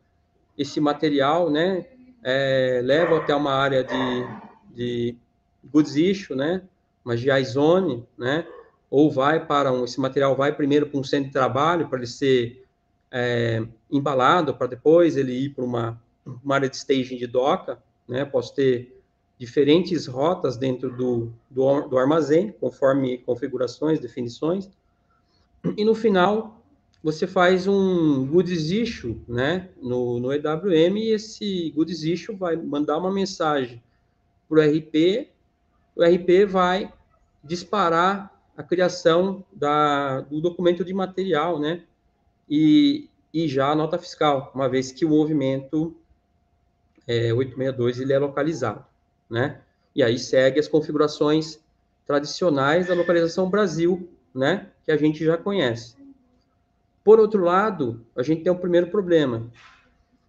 [0.56, 1.86] esse material, né?
[2.22, 4.26] É, levo até uma área de,
[4.74, 5.16] de
[5.64, 6.62] goods issue, né?
[7.04, 8.46] Uma GI zone, né?
[8.90, 12.06] Ou vai para um, esse material vai primeiro para um centro de trabalho para ele
[12.06, 12.64] ser
[13.10, 16.00] é, embalado, para depois ele ir para uma,
[16.44, 18.24] uma área de staging de doca, né?
[18.24, 18.94] Posso ter
[19.38, 24.68] diferentes rotas dentro do, do, do armazém, conforme configurações, definições.
[25.76, 26.57] E no final,
[27.02, 32.98] você faz um goods issue, né, no, no EWM, e esse goods issue vai mandar
[32.98, 33.82] uma mensagem
[34.48, 35.28] para o RP,
[35.94, 36.92] o RP vai
[37.42, 41.84] disparar a criação da, do documento de material, né,
[42.50, 45.94] e, e já a nota fiscal, uma vez que o movimento
[47.06, 48.84] é, 862 ele é localizado,
[49.30, 49.60] né,
[49.94, 51.60] e aí segue as configurações
[52.04, 55.97] tradicionais da localização Brasil, né, que a gente já conhece.
[57.08, 59.50] Por outro lado, a gente tem um primeiro problema.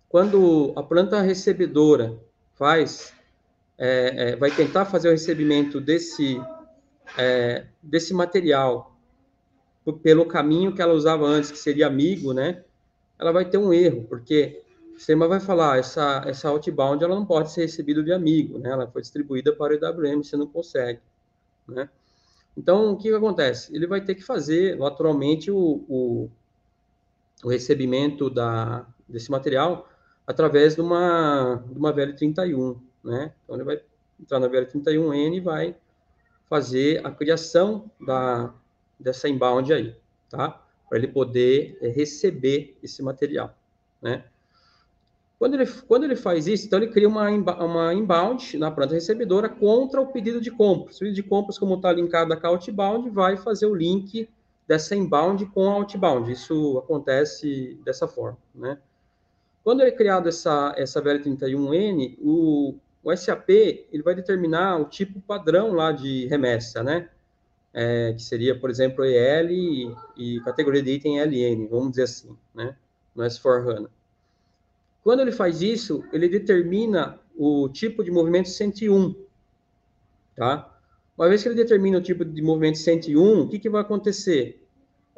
[0.07, 2.17] Quando a planta recebedora
[2.53, 3.13] faz,
[3.77, 6.41] é, é, vai tentar fazer o recebimento desse,
[7.17, 8.97] é, desse material
[10.01, 12.63] pelo caminho que ela usava antes, que seria amigo, né?
[13.19, 14.63] Ela vai ter um erro, porque
[14.95, 18.69] o sistema vai falar, essa, essa outbound ela não pode ser recebida de amigo, né?
[18.69, 21.01] Ela foi distribuída para o EWM, você não consegue,
[21.67, 21.89] né?
[22.55, 23.75] Então, o que, que acontece?
[23.75, 26.31] Ele vai ter que fazer, naturalmente, o
[27.43, 29.87] o recebimento da, desse material
[30.25, 33.33] através de uma, de uma VL31, né?
[33.43, 33.81] Então, ele vai
[34.19, 35.75] entrar na VL31N e vai
[36.49, 38.53] fazer a criação da,
[38.99, 39.95] dessa inbound aí,
[40.29, 40.63] tá?
[40.87, 43.55] Para ele poder é, receber esse material,
[44.01, 44.25] né?
[45.39, 49.47] Quando ele, quando ele faz isso, então ele cria uma, uma inbound na planta recebedora
[49.47, 50.97] contra o pedido de compras.
[50.97, 54.27] O pedido de compras, como está linkado a outbound, vai fazer o link
[54.69, 56.31] dessa inbound com outbound.
[56.31, 58.77] Isso acontece dessa forma, né?
[59.63, 65.73] Quando é criado essa, essa VL31N, o, o SAP ele vai determinar o tipo padrão
[65.73, 67.09] lá de remessa, né?
[67.73, 72.37] É, que seria, por exemplo, EL e, e, categoria de item LN, vamos dizer assim,
[72.53, 72.75] né?
[73.15, 73.89] No S4HANA.
[75.03, 79.15] Quando ele faz isso, ele determina o tipo de movimento 101,
[80.35, 80.79] tá?
[81.17, 84.58] Uma vez que ele determina o tipo de movimento 101, o que, que vai acontecer?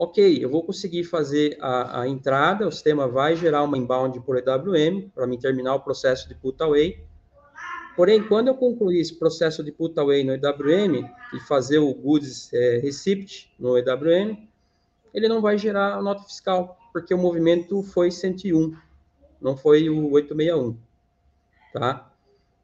[0.03, 4.35] Ok, eu vou conseguir fazer a, a entrada, o sistema vai gerar uma inbound por
[4.35, 7.05] EWM para mim terminar o processo de put away.
[7.95, 12.51] Porém, quando eu concluir esse processo de put away no EWM e fazer o goods
[12.51, 14.37] é, receipt no EWM,
[15.13, 18.75] ele não vai gerar a nota fiscal, porque o movimento foi 101,
[19.39, 20.77] não foi o 861,
[21.73, 22.11] tá?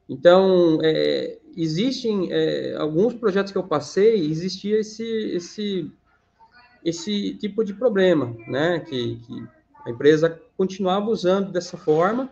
[0.10, 5.92] Então, é, existem é, alguns projetos que eu passei, existia esse, esse,
[6.88, 8.80] esse tipo de problema, né?
[8.80, 9.48] Que, que
[9.86, 12.32] a empresa continuava usando dessa forma,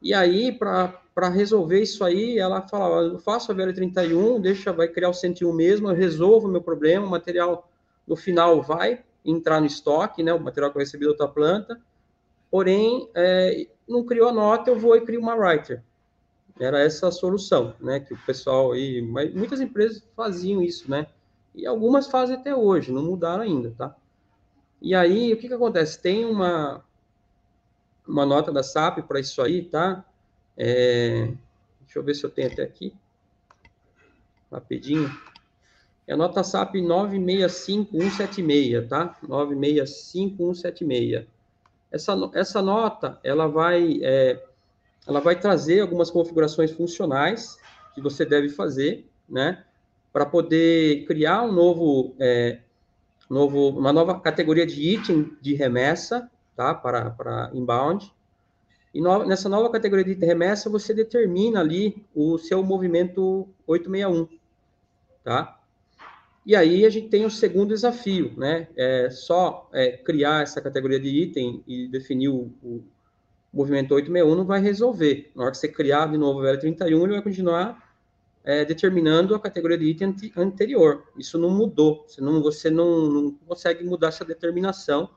[0.00, 5.10] e aí, para resolver isso aí, ela falava, eu faço a VL31, deixa, vai criar
[5.10, 7.70] o 101 mesmo, eu resolvo o meu problema, o material
[8.06, 10.32] no final vai entrar no estoque, né?
[10.32, 11.78] O material que eu recebi da outra planta,
[12.50, 15.82] porém, é, não criou a nota, eu vou e crio uma writer.
[16.58, 18.00] Era essa a solução, né?
[18.00, 21.06] Que o pessoal aí, mas muitas empresas faziam isso, né?
[21.56, 23.96] E algumas fazem até hoje, não mudaram ainda, tá?
[24.80, 25.98] E aí, o que que acontece?
[25.98, 26.84] Tem uma,
[28.06, 30.04] uma nota da SAP para isso aí, tá?
[30.54, 31.32] É,
[31.80, 32.92] deixa eu ver se eu tenho até aqui.
[34.52, 35.10] Rapidinho.
[36.06, 39.16] É a nota SAP 965176, tá?
[39.26, 41.24] 965176.
[41.90, 43.98] Essa, essa nota, ela vai...
[44.02, 44.44] É,
[45.06, 47.58] ela vai trazer algumas configurações funcionais
[47.94, 49.64] que você deve fazer, né,
[50.16, 52.60] para poder criar um novo, é,
[53.28, 58.10] novo, uma nova categoria de item de remessa, tá, para, para inbound.
[58.94, 64.38] E no, nessa nova categoria de remessa, você determina ali o seu movimento 861,
[65.22, 65.60] tá?
[66.46, 68.68] E aí a gente tem o segundo desafio, né?
[68.74, 72.82] É só é, criar essa categoria de item e definir o, o
[73.52, 75.30] movimento 861 não vai resolver.
[75.36, 77.85] Na hora que você criar de novo o VL31, ele vai continuar
[78.46, 81.02] é, determinando a categoria de item anterior.
[81.18, 82.04] Isso não mudou.
[82.06, 82.40] Você não,
[83.10, 85.10] não, consegue mudar essa determinação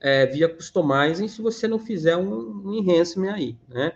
[0.00, 3.92] é, via customizing se você não fizer um, um enhancement aí, né?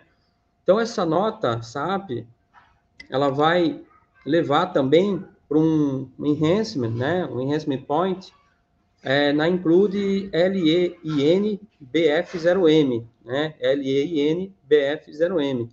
[0.61, 2.27] Então, essa nota SAP,
[3.09, 3.81] ela vai
[4.25, 7.25] levar também para um enhancement, né?
[7.25, 8.33] Um enhancement point
[9.01, 13.55] é, na include LEIN BF0M, né?
[13.61, 15.69] LEIN BF0M.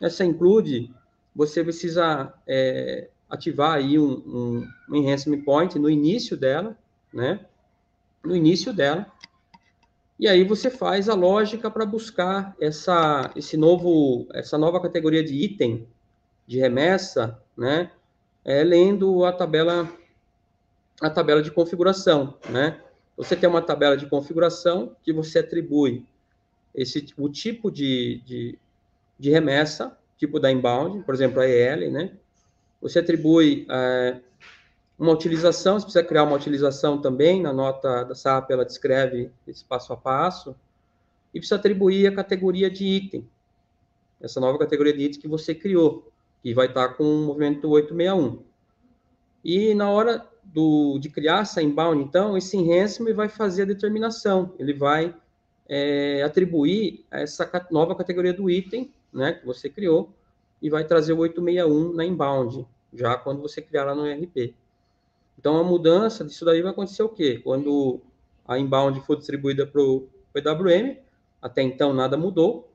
[0.00, 0.92] Essa include,
[1.34, 6.76] você precisa é, ativar aí um, um, enhancement point no início dela,
[7.12, 7.40] né?
[8.22, 9.06] No início dela,
[10.22, 15.34] e aí você faz a lógica para buscar essa, esse novo, essa nova categoria de
[15.34, 15.88] item
[16.46, 17.90] de remessa, né?
[18.44, 19.88] É, lendo a tabela,
[21.00, 22.80] a tabela de configuração, né?
[23.16, 26.06] Você tem uma tabela de configuração que você atribui
[26.74, 28.58] esse, o tipo de, de,
[29.18, 32.12] de remessa, tipo da inbound, por exemplo, a EL, né?
[32.80, 34.20] Você atribui é,
[34.96, 39.64] uma utilização, você precisa criar uma utilização também, na nota da SAP ela descreve esse
[39.64, 40.54] passo a passo,
[41.34, 43.28] e precisa atribuir a categoria de item,
[44.20, 46.08] essa nova categoria de item que você criou,
[46.40, 48.44] que vai estar com o movimento 861.
[49.44, 54.54] E na hora do, de criar essa inbound, então, esse enhancement vai fazer a determinação,
[54.56, 55.12] ele vai
[55.68, 60.12] é, atribuir essa nova categoria do item, né, que você criou,
[60.60, 64.54] e vai trazer o 861 na inbound, já quando você criar lá no ERP.
[65.38, 67.40] Então, a mudança disso daí vai acontecer o quê?
[67.42, 68.00] Quando
[68.46, 70.96] a inbound for distribuída para o EWM,
[71.40, 72.70] até então nada mudou.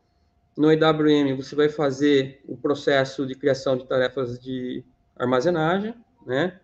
[0.56, 4.84] No EWM, você vai fazer o processo de criação de tarefas de
[5.16, 5.94] armazenagem,
[6.26, 6.60] né?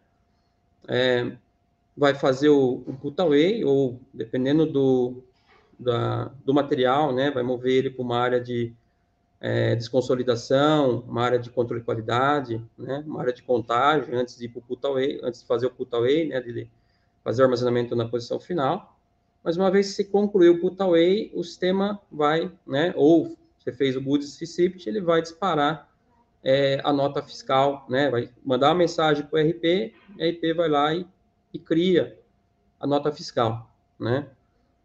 [0.88, 1.32] É,
[1.96, 5.24] vai fazer o, o put away, ou dependendo do,
[5.80, 7.32] da, do material, né?
[7.32, 8.74] Vai mover ele para uma área de
[9.44, 14.46] é, desconsolidação, uma área de controle de qualidade, né, uma área de contagem antes de
[14.46, 16.70] ir para o antes de fazer o put away, né, de
[17.22, 18.98] fazer o armazenamento na posição final.
[19.44, 23.74] Mas uma vez que se concluiu o put away, o sistema vai, né, ou você
[23.74, 25.90] fez o good receipt, ele vai disparar
[26.42, 30.70] é, a nota fiscal, né, vai mandar uma mensagem para o RP, o RP vai
[30.70, 31.06] lá e,
[31.54, 32.18] e cria
[32.80, 34.26] a nota fiscal, né.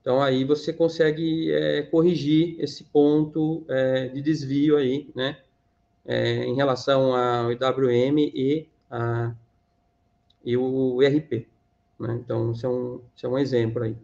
[0.08, 5.36] Então, aí você consegue é, corrigir esse ponto é, de desvio aí, né?
[6.06, 9.34] É, em relação ao IWM e, a,
[10.42, 11.46] e o ERP.
[12.00, 12.20] Né?
[12.24, 13.94] Então, isso é, um, isso é um exemplo aí.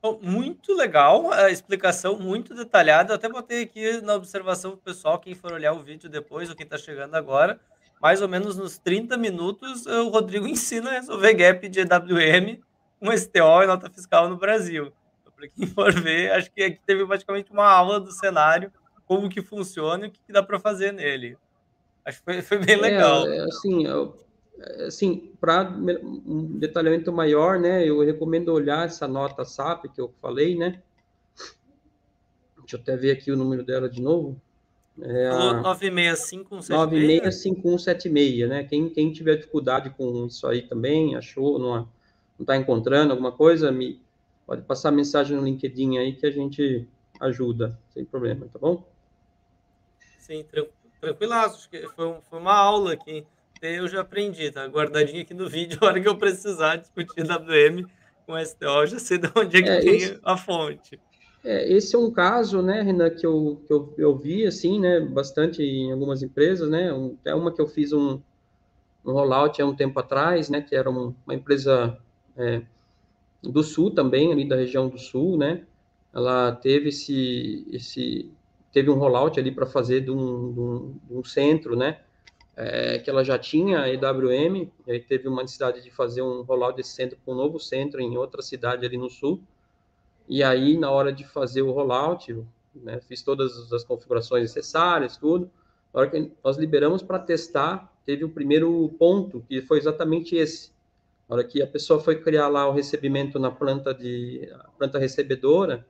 [0.00, 3.10] Bom, muito legal, a explicação muito detalhada.
[3.10, 6.54] Eu até botei aqui na observação do pessoal, quem for olhar o vídeo depois, ou
[6.54, 7.58] quem está chegando agora,
[8.00, 12.60] mais ou menos nos 30 minutos, o Rodrigo ensina a resolver gap de EWM
[13.00, 14.92] com STO e nota fiscal no Brasil
[15.38, 18.72] para quem for ver, acho que aqui teve praticamente uma aula do cenário,
[19.06, 21.38] como que funciona e o que, dá para fazer nele.
[22.04, 23.26] Acho que foi, foi bem é, legal.
[23.28, 24.18] É, assim, eu,
[24.86, 30.56] assim para um detalhamento maior, né, eu recomendo olhar essa nota SAP que eu falei,
[30.56, 30.82] né?
[32.58, 34.38] Deixa eu até ver aqui o número dela de novo.
[35.00, 36.68] É a 96576.
[36.68, 38.64] 96576, né?
[38.64, 41.88] Quem, quem tiver dificuldade com isso aí também, achou, não
[42.38, 44.02] está encontrando alguma coisa, me,
[44.48, 46.88] Pode passar mensagem no LinkedIn aí que a gente
[47.20, 48.82] ajuda, sem problema, tá bom?
[50.18, 50.42] Sim,
[50.98, 51.68] tranquilaço.
[51.94, 53.26] Foi, foi uma aula aqui.
[53.60, 55.78] Eu já aprendi, tá guardadinho aqui no vídeo.
[55.82, 57.86] A hora que eu precisar discutir WM
[58.24, 60.98] com STO, já sei de onde é que é, tem esse, a fonte.
[61.44, 64.98] É, esse é um caso, né, Renan, que eu, que eu, eu vi, assim, né,
[64.98, 68.18] bastante em algumas empresas, né, um, até uma que eu fiz um,
[69.04, 71.98] um rollout há um tempo atrás, né, que era um, uma empresa
[72.34, 72.62] é,
[73.42, 75.64] do Sul também, ali da região do Sul, né?
[76.12, 78.30] Ela teve esse, esse
[78.72, 82.00] teve um rollout ali para fazer de um, de, um, de um, centro, né?
[82.56, 86.76] É, que ela já tinha EWM, e aí teve uma necessidade de fazer um rollout
[86.76, 89.40] desse centro para um novo centro em outra cidade ali no Sul.
[90.28, 92.36] E aí, na hora de fazer o rollout,
[92.74, 95.50] né, fiz todas as configurações necessárias, tudo.
[95.94, 100.70] Na hora que nós liberamos para testar, teve o primeiro ponto, que foi exatamente esse
[101.28, 105.86] na hora que a pessoa foi criar lá o recebimento na planta de planta recebedora,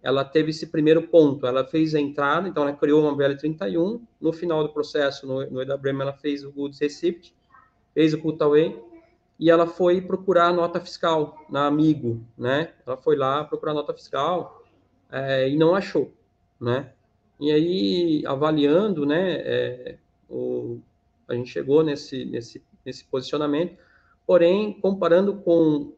[0.00, 1.46] ela teve esse primeiro ponto.
[1.46, 4.00] Ela fez a entrada, então ela criou uma BL31.
[4.20, 7.34] No final do processo, no, no EWM, ela fez o Goods Receipt,
[7.92, 8.80] fez o Put Away,
[9.38, 12.72] e ela foi procurar a nota fiscal na Amigo, né?
[12.86, 14.62] Ela foi lá procurar a nota fiscal
[15.10, 16.12] é, e não achou,
[16.60, 16.92] né?
[17.38, 20.78] E aí, avaliando, né, é, o,
[21.28, 23.76] a gente chegou nesse, nesse, nesse posicionamento,
[24.26, 25.92] Porém, comparando com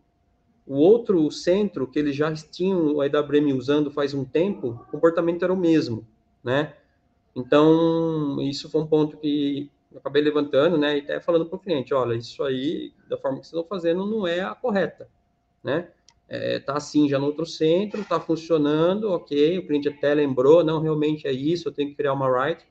[0.66, 5.42] o outro centro que eles já tinham o EWM usando faz um tempo, o comportamento
[5.42, 6.06] era o mesmo,
[6.44, 6.74] né?
[7.34, 11.58] Então, isso foi um ponto que eu acabei levantando, né, e até falando para o
[11.58, 15.08] cliente, olha, isso aí, da forma que vocês estão fazendo, não é a correta,
[15.64, 15.88] né?
[16.28, 20.80] É, tá assim já no outro centro, tá funcionando, ok, o cliente até lembrou, não,
[20.80, 22.66] realmente é isso, eu tenho que criar uma write,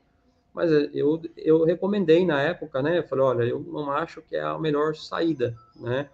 [0.57, 4.35] mas é, eu, eu recomendei na época, né, eu falei, olha, eu não acho que
[4.35, 6.09] é a melhor saída, né,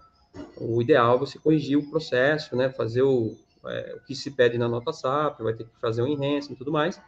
[0.57, 4.57] o ideal é você corrigir o processo, né, fazer o, é, o que se pede
[4.57, 6.99] na nota SAP, vai ter que fazer um enhancement e tudo mais,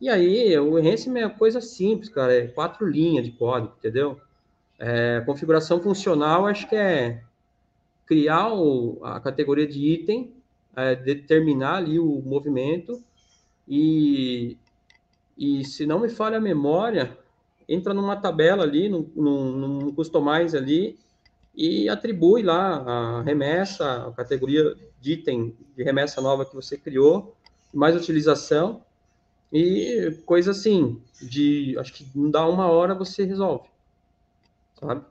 [0.00, 4.18] e aí, o enhancement é coisa simples, cara, é quatro linhas de código, entendeu?
[4.78, 7.22] É, configuração funcional, acho que é
[8.06, 10.32] criar o, a categoria de item,
[10.74, 13.02] é, determinar ali o movimento
[13.68, 14.56] e,
[15.36, 17.16] e se não me falha a memória,
[17.68, 20.98] entra numa tabela ali, num, num, num customize ali
[21.54, 27.36] e atribui lá a remessa, a categoria de item de remessa nova que você criou,
[27.72, 28.82] mais utilização
[29.52, 33.68] e coisa assim, de acho que não dá uma hora você resolve,
[34.80, 35.04] sabe?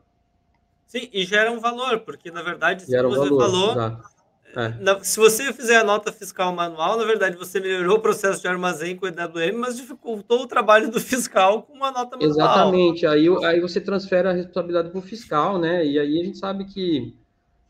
[0.86, 4.04] Sim, e gera um valor, porque na verdade, se um você valor, falou,
[4.56, 5.04] é.
[5.04, 8.96] se você fizer a nota fiscal manual, na verdade você melhorou o processo de armazém
[8.96, 12.30] com o EWM, mas dificultou o trabalho do fiscal com uma nota manual.
[12.30, 15.86] Exatamente, aí, aí você transfere a responsabilidade para o fiscal, né?
[15.86, 17.16] E aí a gente sabe que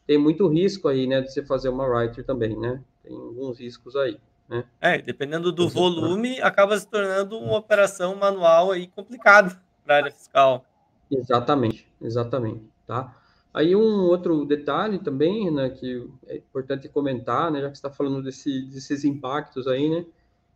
[0.05, 2.81] tem muito risco aí, né, de você fazer uma writer também, né?
[3.03, 4.19] Tem alguns riscos aí.
[4.49, 4.65] Né?
[4.81, 10.11] É, dependendo do volume, acaba se tornando uma operação manual aí complicada para a área
[10.11, 10.65] fiscal.
[11.09, 13.15] Exatamente, exatamente, tá?
[13.53, 18.23] Aí um outro detalhe também, né, que é importante comentar, né, já que está falando
[18.23, 20.05] desse, desses impactos aí, né,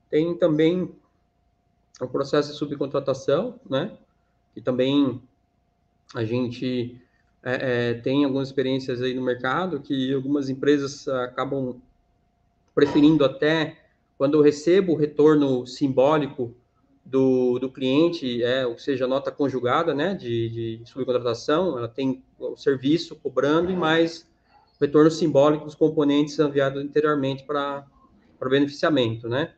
[0.10, 0.92] tem também
[2.02, 3.96] o processo de subcontratação, né,
[4.54, 5.22] que também
[6.16, 7.00] a gente
[7.44, 11.80] é, é, tem algumas experiências aí no mercado que algumas empresas acabam
[12.74, 13.78] preferindo até
[14.18, 16.56] quando eu recebo o retorno simbólico
[17.10, 22.58] do, do cliente, é, ou seja, nota conjugada né, de, de subcontratação, ela tem o
[22.58, 24.28] serviço cobrando e mais
[24.80, 27.86] retorno simbólico dos componentes enviados anteriormente para
[28.40, 29.54] o beneficiamento, né?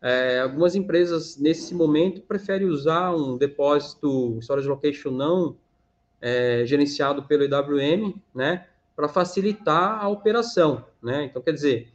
[0.00, 5.56] É, algumas empresas, nesse momento, preferem usar um depósito storage location não
[6.20, 8.66] é, gerenciado pelo IWM, né?
[8.94, 11.24] Para facilitar a operação, né?
[11.24, 11.91] Então, quer dizer,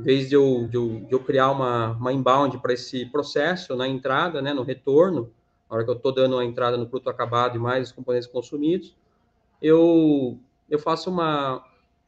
[0.00, 3.76] em vez de eu, de eu, de eu criar uma, uma inbound para esse processo
[3.76, 5.30] na entrada, né, no retorno,
[5.68, 8.26] na hora que eu estou dando a entrada no produto acabado e mais os componentes
[8.26, 8.96] consumidos,
[9.60, 10.38] eu,
[10.70, 11.62] eu faço uma,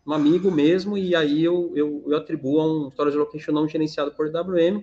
[0.07, 4.11] um amigo mesmo e aí eu, eu, eu atribuo a um storage location não gerenciado
[4.13, 4.83] por WM,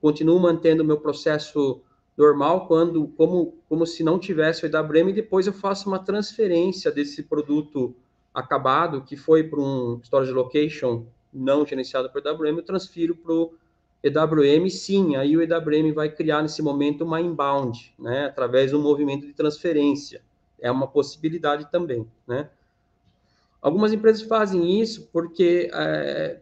[0.00, 1.80] continuo mantendo o meu processo
[2.16, 6.90] normal quando como como se não tivesse o EWM e depois eu faço uma transferência
[6.90, 7.94] desse produto
[8.32, 11.06] acabado que foi para um storage location
[11.36, 13.54] não gerenciado por EWM, eu transfiro para o
[14.02, 19.26] EWM, sim, aí o EWM vai criar nesse momento uma inbound, né, através um movimento
[19.26, 20.22] de transferência.
[20.60, 22.48] É uma possibilidade também, né.
[23.60, 26.38] Algumas empresas fazem isso porque, é,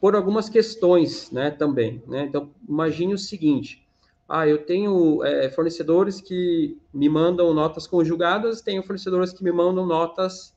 [0.00, 2.24] por algumas questões, né, também, né.
[2.24, 3.84] Então, imagine o seguinte,
[4.28, 9.84] ah, eu tenho é, fornecedores que me mandam notas conjugadas, tenho fornecedores que me mandam
[9.84, 10.54] notas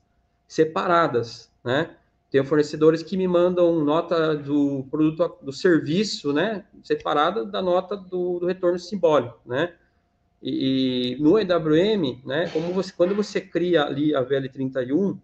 [0.48, 1.96] separadas, né?
[2.30, 8.40] Tenho fornecedores que me mandam nota do produto, do serviço, né, separada da nota do,
[8.40, 9.74] do retorno simbólico, né?
[10.42, 15.18] E, e, no EWM, né, como você, quando você cria ali a VL31,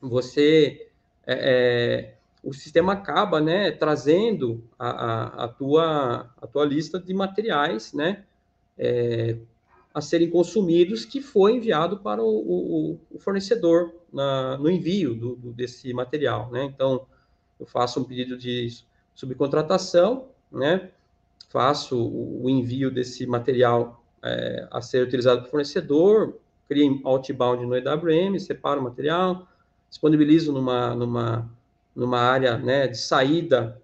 [0.00, 0.88] você,
[1.26, 7.12] é, é, o sistema acaba, né, trazendo a, a, a, tua, a tua lista de
[7.12, 8.24] materiais, né,
[8.78, 9.36] é,
[9.94, 15.36] a serem consumidos que foi enviado para o, o, o fornecedor na, no envio do,
[15.36, 16.64] do, desse material, né?
[16.64, 17.06] Então,
[17.60, 18.68] eu faço um pedido de
[19.14, 20.90] subcontratação, né?
[21.48, 27.76] Faço o, o envio desse material é, a ser utilizado pelo fornecedor, crio outbound no
[27.76, 29.46] EWM, separo o material,
[29.88, 31.50] disponibilizo numa, numa,
[31.94, 33.80] numa área né, de saída,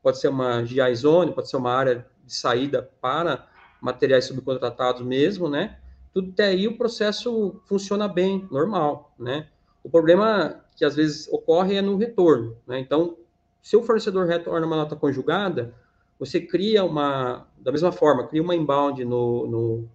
[0.00, 3.48] pode ser uma GI Zone, pode ser uma área de saída para
[3.80, 5.78] materiais subcontratados mesmo, né?
[6.12, 9.48] Tudo até aí o processo funciona bem, normal, né?
[9.82, 12.78] O problema que às vezes ocorre é no retorno, né?
[12.80, 13.16] Então,
[13.62, 15.74] se o fornecedor retorna uma nota conjugada,
[16.18, 19.88] você cria uma, da mesma forma, cria uma inbound no, no,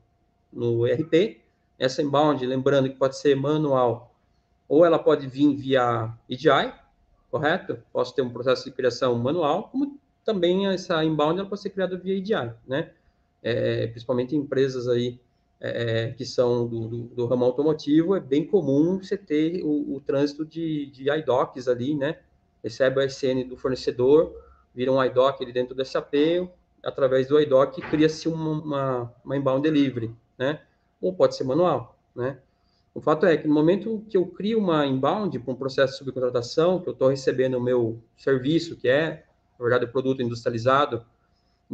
[0.51, 1.41] no ERP,
[1.77, 4.15] essa inbound, lembrando que pode ser manual,
[4.67, 6.73] ou ela pode vir via EDI,
[7.29, 7.77] correto?
[7.91, 11.97] Posso ter um processo de criação manual, como também essa inbound ela pode ser criada
[11.97, 12.91] via EDI, né?
[13.47, 15.19] É, principalmente empresas aí
[15.59, 20.01] é, que são do, do, do, ramo automotivo, é bem comum você ter o, o
[20.01, 22.17] trânsito de, de IDOCs ali, né?
[22.63, 24.33] Recebe o SN do fornecedor,
[24.73, 26.49] vira um IDOC ali dentro do SAP,
[26.83, 30.59] através do IDOC cria-se uma, uma, uma inbound delivery, né?
[31.05, 32.39] ou pode ser manual, né?
[32.93, 35.99] O fato é que no momento que eu crio uma inbound para um processo de
[35.99, 39.25] subcontratação, que eu estou recebendo o meu serviço, que é,
[39.59, 41.05] na verdade, o produto industrializado,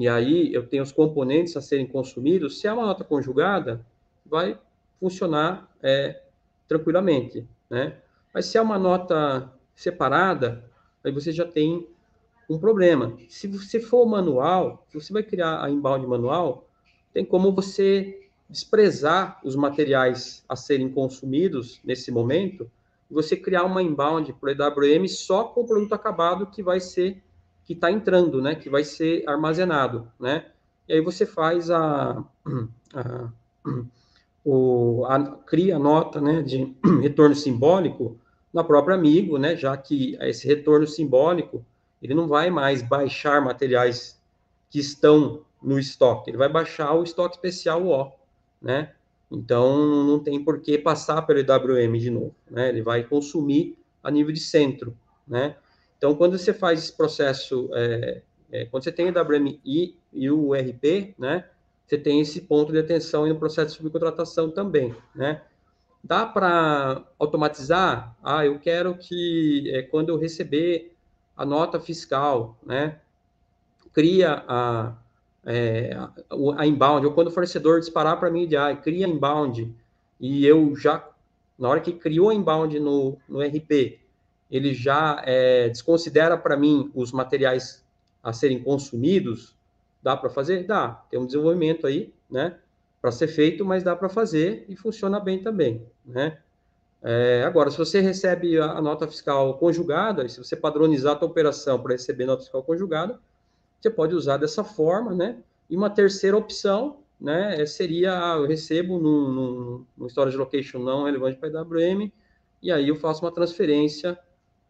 [0.01, 3.85] e aí eu tenho os componentes a serem consumidos, se é uma nota conjugada,
[4.25, 4.57] vai
[4.99, 6.23] funcionar é,
[6.67, 7.97] tranquilamente, né?
[8.33, 10.63] Mas se é uma nota separada,
[11.03, 11.87] aí você já tem
[12.49, 13.15] um problema.
[13.29, 16.67] Se você for manual, se você vai criar a inbound manual,
[17.13, 22.69] tem como você desprezar os materiais a serem consumidos nesse momento
[23.09, 26.79] e você criar uma inbound para o EWM só com o produto acabado que vai
[26.79, 27.21] ser
[27.72, 28.53] que está entrando, né?
[28.53, 30.45] Que vai ser armazenado, né?
[30.89, 32.22] E aí você faz a,
[32.93, 33.30] a,
[34.43, 36.41] o, a cria a nota, né?
[36.41, 38.19] De retorno simbólico
[38.53, 39.55] na própria Amigo, né?
[39.55, 41.65] Já que esse retorno simbólico
[42.01, 44.19] ele não vai mais baixar materiais
[44.69, 48.11] que estão no estoque, ele vai baixar o estoque especial O,
[48.61, 48.91] né?
[49.32, 52.67] Então não tem por que passar pelo EWM de novo, né?
[52.67, 55.55] Ele vai consumir a nível de centro, né?
[56.01, 60.31] Então quando você faz esse processo, é, é, quando você tem o EWM e, e
[60.31, 61.45] o RP, né?
[61.85, 65.43] Você tem esse ponto de atenção no processo de subcontratação também, né?
[66.03, 68.17] Dá para automatizar?
[68.23, 70.95] Ah, eu quero que é, quando eu receber
[71.37, 72.97] a nota fiscal, né?
[73.93, 74.95] Cria a,
[75.45, 75.95] é,
[76.57, 79.71] a, inbound, ou quando o fornecedor disparar para mim de ah, cria inbound,
[80.19, 81.07] e eu já,
[81.59, 84.00] na hora que criou a inbound no, no RP,
[84.51, 87.83] ele já é, desconsidera para mim os materiais
[88.21, 89.55] a serem consumidos,
[90.03, 90.65] dá para fazer?
[90.65, 92.57] Dá, tem um desenvolvimento aí, né,
[93.01, 96.37] para ser feito, mas dá para fazer e funciona bem também, né.
[97.03, 101.27] É, agora, se você recebe a, a, nota fiscal conjugada, se você padronizar a sua
[101.27, 103.19] operação para receber nota fiscal conjugada,
[103.79, 105.37] você pode usar dessa forma, né?
[105.67, 111.05] E uma terceira opção, né, seria ah, eu recebo num, num, num storage location não
[111.05, 112.11] relevante para EWM,
[112.61, 114.19] e aí eu faço uma transferência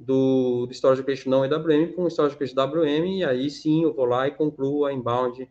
[0.02, 3.93] do, do storage location não EWM para um storage location WM, e aí sim eu
[3.93, 5.47] vou lá e concluo a inbound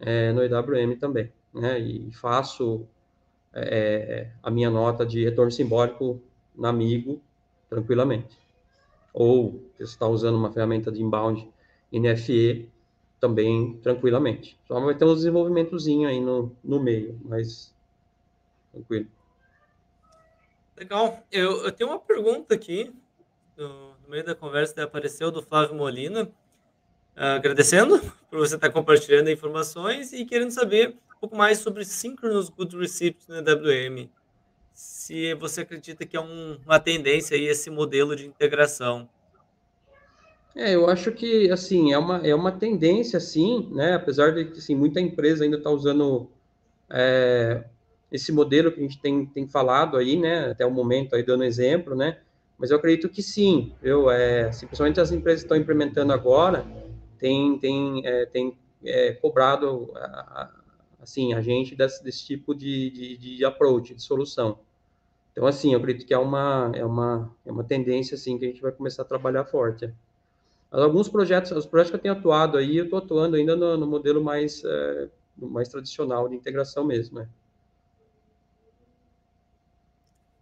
[0.00, 1.78] é, no EWM também, né?
[1.78, 2.86] E faço
[3.52, 6.20] é, a minha nota de retorno simbólico
[6.54, 7.20] na Amigo
[7.70, 8.36] tranquilamente.
[9.12, 11.48] Ou você está usando uma ferramenta de inbound
[11.92, 12.68] NFE
[13.20, 14.58] também tranquilamente.
[14.66, 17.72] Só vai ter um desenvolvimentozinho aí no, no meio, mas
[18.72, 19.06] tranquilo.
[20.76, 21.24] Legal.
[21.30, 22.92] Eu, eu tenho uma pergunta aqui,
[23.56, 23.68] no,
[24.02, 28.00] no meio da conversa apareceu do Flávio Molina, uh, agradecendo
[28.30, 33.36] por você estar compartilhando informações e querendo saber pouco mais sobre Synchronous Good Receipts no
[33.36, 34.10] EWM.
[34.74, 39.08] Se você acredita que é um, uma tendência aí esse modelo de integração.
[40.54, 43.94] É, eu acho que assim é uma, é uma tendência, sim, né?
[43.94, 46.28] Apesar de que assim, muita empresa ainda está usando
[46.90, 47.64] é,
[48.12, 50.50] esse modelo que a gente tem, tem falado aí, né?
[50.50, 52.18] Até o momento aí dando exemplo, né?
[52.58, 56.64] Mas eu acredito que sim, eu, é, assim, principalmente as empresas estão implementando agora,
[57.18, 59.92] tem, tem, é, tem é, cobrado
[61.00, 64.58] assim, a gente desse, desse tipo de, de, de, approach, de solução.
[65.32, 68.48] Então, assim, eu acredito que é uma, é uma, é uma tendência, assim, que a
[68.48, 69.92] gente vai começar a trabalhar forte.
[70.70, 73.86] Alguns projetos, os projetos que eu tenho atuado aí, eu estou atuando ainda no, no
[73.86, 77.28] modelo mais, é, mais tradicional de integração mesmo, né?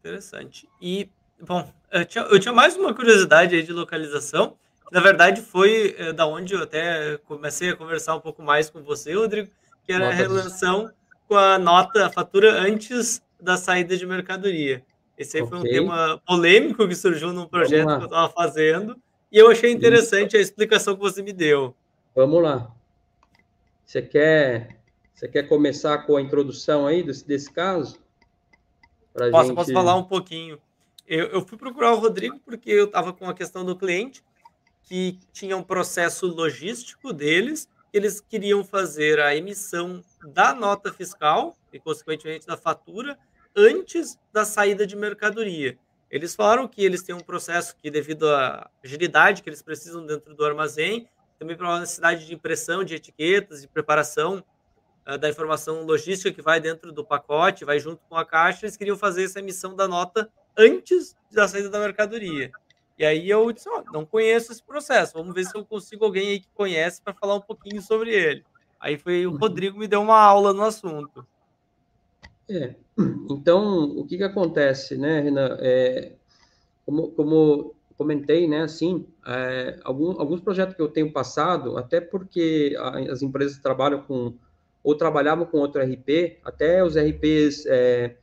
[0.00, 0.68] Interessante.
[0.80, 1.08] E,
[1.43, 4.57] bom, eu tinha, eu tinha mais uma curiosidade aí de localização,
[4.90, 8.82] na verdade foi é, da onde eu até comecei a conversar um pouco mais com
[8.82, 9.51] você, Rodrigo,
[9.84, 10.90] que era a relação
[11.28, 14.84] com a nota, a fatura antes da saída de mercadoria.
[15.18, 15.59] Esse aí okay.
[15.59, 18.97] foi um tema polêmico que surgiu num projeto que eu estava fazendo,
[19.30, 20.36] e eu achei interessante Isso.
[20.36, 21.74] a explicação que você me deu.
[22.14, 22.70] Vamos lá.
[23.84, 24.76] Você quer,
[25.12, 27.99] você quer começar com a introdução aí desse, desse caso?
[29.14, 29.57] Posso, gente...
[29.57, 30.59] posso falar um pouquinho.
[31.07, 34.22] Eu, eu fui procurar o Rodrigo porque eu estava com a questão do cliente,
[34.84, 41.78] que tinha um processo logístico deles, eles queriam fazer a emissão da nota fiscal e,
[41.78, 43.18] consequentemente, da fatura
[43.55, 45.78] antes da saída de mercadoria.
[46.11, 50.34] Eles falaram que eles têm um processo que, devido à agilidade que eles precisam dentro
[50.34, 54.44] do armazém, também pela necessidade de impressão de etiquetas, de preparação
[55.07, 58.76] uh, da informação logística que vai dentro do pacote, vai junto com a caixa, eles
[58.76, 62.50] queriam fazer essa emissão da nota antes da saída da mercadoria.
[62.98, 66.28] E aí eu disse, ó, não conheço esse processo, vamos ver se eu consigo alguém
[66.28, 68.44] aí que conhece para falar um pouquinho sobre ele.
[68.78, 69.38] Aí foi o uhum.
[69.38, 71.26] Rodrigo me deu uma aula no assunto.
[72.48, 72.74] É,
[73.30, 75.57] então o que que acontece, né, Renan?
[75.61, 76.12] É,
[76.84, 82.76] como, como comentei, né, assim, é, alguns, alguns projetos que eu tenho passado, até porque
[83.09, 84.34] as empresas trabalham com
[84.82, 88.16] ou trabalhavam com outro RP, até os RPs é,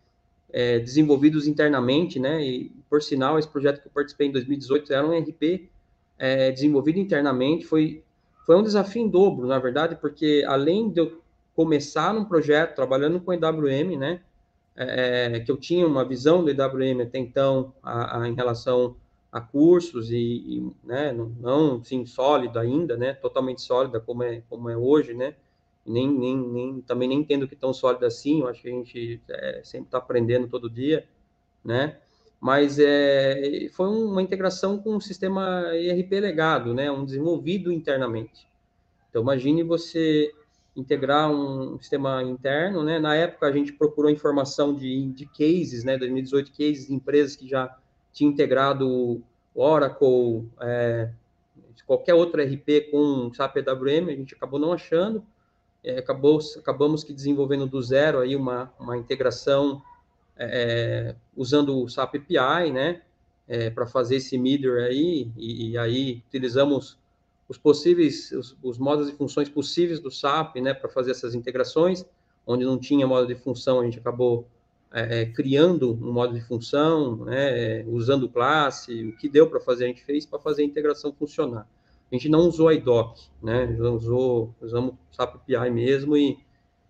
[0.52, 2.44] é, desenvolvidos internamente, né?
[2.44, 5.70] E, por sinal, esse projeto que eu participei em 2018 era um RP
[6.18, 8.04] é, desenvolvido internamente, foi,
[8.46, 11.22] foi um desafio em dobro, na verdade, porque além de eu
[11.56, 14.22] começar num projeto trabalhando com EWM, né?
[14.76, 18.96] É, é, que eu tinha uma visão do EWM até então a, a, em relação
[19.30, 24.42] a cursos e, e né, não, não sim sólida ainda, né, totalmente sólida como é
[24.50, 25.36] como é hoje, né,
[25.86, 29.22] nem, nem, nem também nem entendo que tão sólida assim, eu acho que a gente
[29.30, 31.08] é, sempre está aprendendo todo dia,
[31.64, 31.98] né,
[32.40, 38.48] mas é, foi uma integração com um sistema ERP legado, né, um desenvolvido internamente.
[39.10, 40.32] Então imagine você
[40.76, 45.98] integrar um sistema interno, né, na época a gente procurou informação de, de cases, né,
[45.98, 47.78] 2018 cases de empresas que já
[48.14, 49.22] tinha integrado
[49.54, 51.12] Oracle, é,
[51.86, 55.26] qualquer outro RP com SAP EWM, a gente acabou não achando,
[55.84, 59.82] é, acabou, acabamos que desenvolvendo do zero aí uma, uma integração
[60.38, 63.02] é, usando o SAP API, né,
[63.48, 66.98] é, para fazer esse middle aí, e, e, aí utilizamos
[67.48, 72.06] os possíveis, os, os modos de funções possíveis do SAP, né, para fazer essas integrações,
[72.46, 74.48] onde não tinha modo de função, a gente acabou
[74.92, 79.86] é, é, criando um modo de função, né, usando classe, o que deu para fazer,
[79.86, 81.68] a gente fez para fazer a integração funcionar.
[82.12, 86.38] A gente não usou a IDOC, né, usou, usamos o SAP API mesmo e,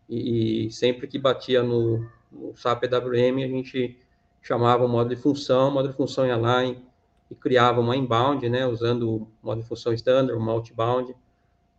[0.07, 3.99] e, sempre que batia no, no, SAP EWM, a gente
[4.41, 6.81] chamava o modo de função, o modo de função ia lá e,
[7.29, 11.13] e criava uma inbound, né, usando o modo de função standard, uma outbound,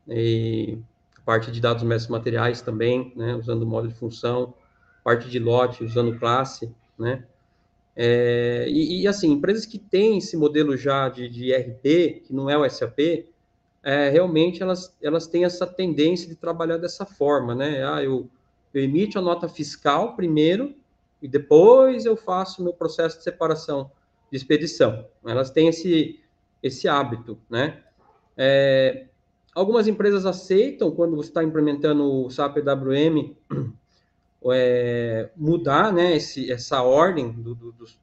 [0.07, 0.79] e
[1.25, 4.53] parte de dados mestres materiais também, né, usando o modo de função,
[5.03, 7.25] parte de lote usando classe, né?
[7.97, 12.49] É, e, e, assim, empresas que têm esse modelo já de, de RP, que não
[12.49, 13.27] é o SAP,
[13.83, 17.83] é, realmente elas, elas têm essa tendência de trabalhar dessa forma, né?
[17.85, 18.29] Ah, eu,
[18.73, 20.75] eu emito a nota fiscal primeiro
[21.21, 23.91] e depois eu faço meu processo de separação
[24.31, 25.07] de expedição.
[25.25, 26.21] Elas têm esse,
[26.63, 27.83] esse hábito, né?
[28.37, 29.07] É,
[29.55, 33.35] algumas empresas aceitam quando você está implementando o SAP EWM
[34.51, 37.99] é, mudar né, esse, essa ordem do, do, dos,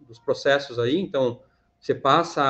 [0.00, 0.98] dos, processos aí.
[0.98, 1.40] Então,
[1.80, 2.42] você passa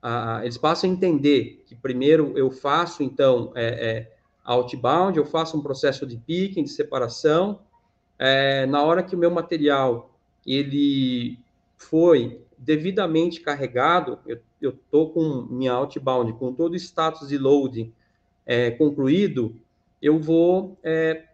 [0.00, 5.24] a, a, eles passam a entender que primeiro eu faço, então, é, é, outbound, eu
[5.24, 7.60] faço um processo de picking, de separação.
[8.18, 10.14] É, na hora que o meu material
[10.46, 11.38] ele
[11.76, 14.18] foi devidamente carregado,
[14.60, 17.92] eu estou com minha outbound, com todo o status de loading
[18.44, 19.56] é, concluído,
[20.02, 21.24] eu vou é,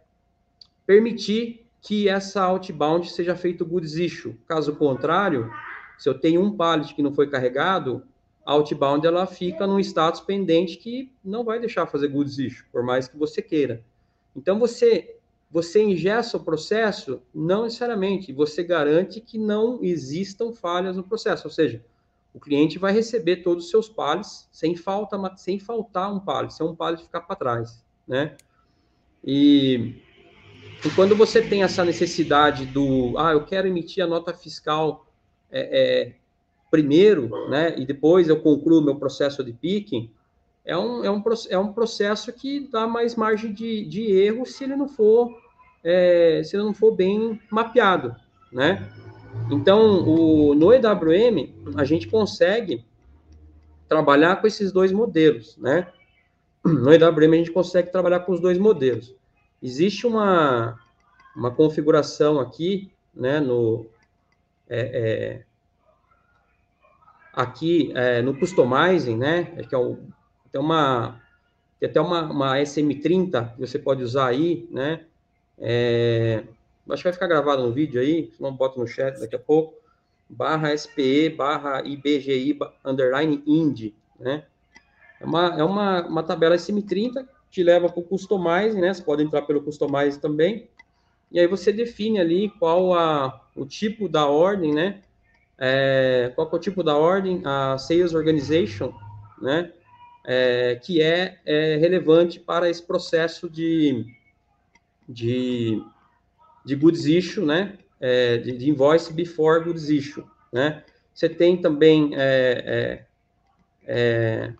[0.86, 4.34] permitir que essa outbound seja feito goods issue.
[4.46, 5.50] Caso contrário,
[5.98, 8.02] se eu tenho um pallet que não foi carregado,
[8.44, 12.82] a outbound ela fica num status pendente que não vai deixar fazer goods issue, por
[12.82, 13.84] mais que você queira.
[14.34, 15.12] Então você
[15.48, 21.52] você ingessa o processo, não necessariamente, você garante que não existam falhas no processo, ou
[21.52, 21.84] seja,
[22.34, 26.66] o cliente vai receber todos os seus pallets sem falta, sem faltar um pallet, sem
[26.66, 28.36] um pallet ficar para trás, né?
[29.24, 29.94] E
[30.84, 35.06] e quando você tem essa necessidade do, ah, eu quero emitir a nota fiscal
[35.50, 36.12] é, é,
[36.70, 40.10] primeiro, né, e depois eu concluo meu processo de picking,
[40.64, 44.64] é um, é um, é um processo que dá mais margem de, de erro se
[44.64, 45.30] ele não for
[45.86, 48.16] é, se ele não for bem mapeado,
[48.52, 48.90] né?
[49.50, 52.84] Então, o, no EWM, a gente consegue
[53.88, 55.86] trabalhar com esses dois modelos, né?
[56.64, 59.14] No EWM, a gente consegue trabalhar com os dois modelos.
[59.62, 60.78] Existe uma,
[61.34, 63.86] uma configuração aqui, né, no,
[64.68, 65.44] é, é,
[67.32, 69.98] aqui é, no customizing, né, é que é o,
[70.52, 71.20] tem uma,
[71.80, 75.04] tem até uma, uma SM30 que você pode usar aí, né,
[75.58, 76.44] é,
[76.90, 79.38] acho que vai ficar gravado no vídeo aí, se não bota no chat daqui a
[79.38, 79.74] pouco,
[80.28, 84.44] barra SPE, barra IBGI, underline IND, né,
[85.18, 88.92] é uma, é uma, uma tabela SM30 te leva para o Customize, né?
[88.92, 90.68] Você pode entrar pelo Customize também.
[91.30, 95.02] E aí você define ali qual a, o tipo da ordem, né?
[95.58, 98.92] É, qual é o tipo da ordem, a Sales Organization,
[99.40, 99.72] né?
[100.24, 104.04] É, que é, é, relevante para esse processo de,
[105.08, 105.82] de,
[106.64, 107.78] de goods issue, né?
[107.98, 110.84] É, de, de, invoice before goods issue, né?
[111.14, 113.06] Você tem também é,
[113.86, 114.52] é, é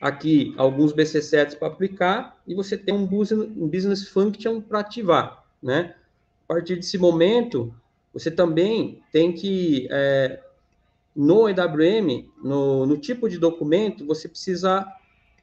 [0.00, 5.44] aqui alguns BC7s para aplicar e você tem um business, um business function para ativar,
[5.62, 5.94] né?
[6.44, 7.74] A partir desse momento,
[8.12, 10.40] você também tem que, é,
[11.14, 14.86] no EWM, no, no, tipo de documento, você precisa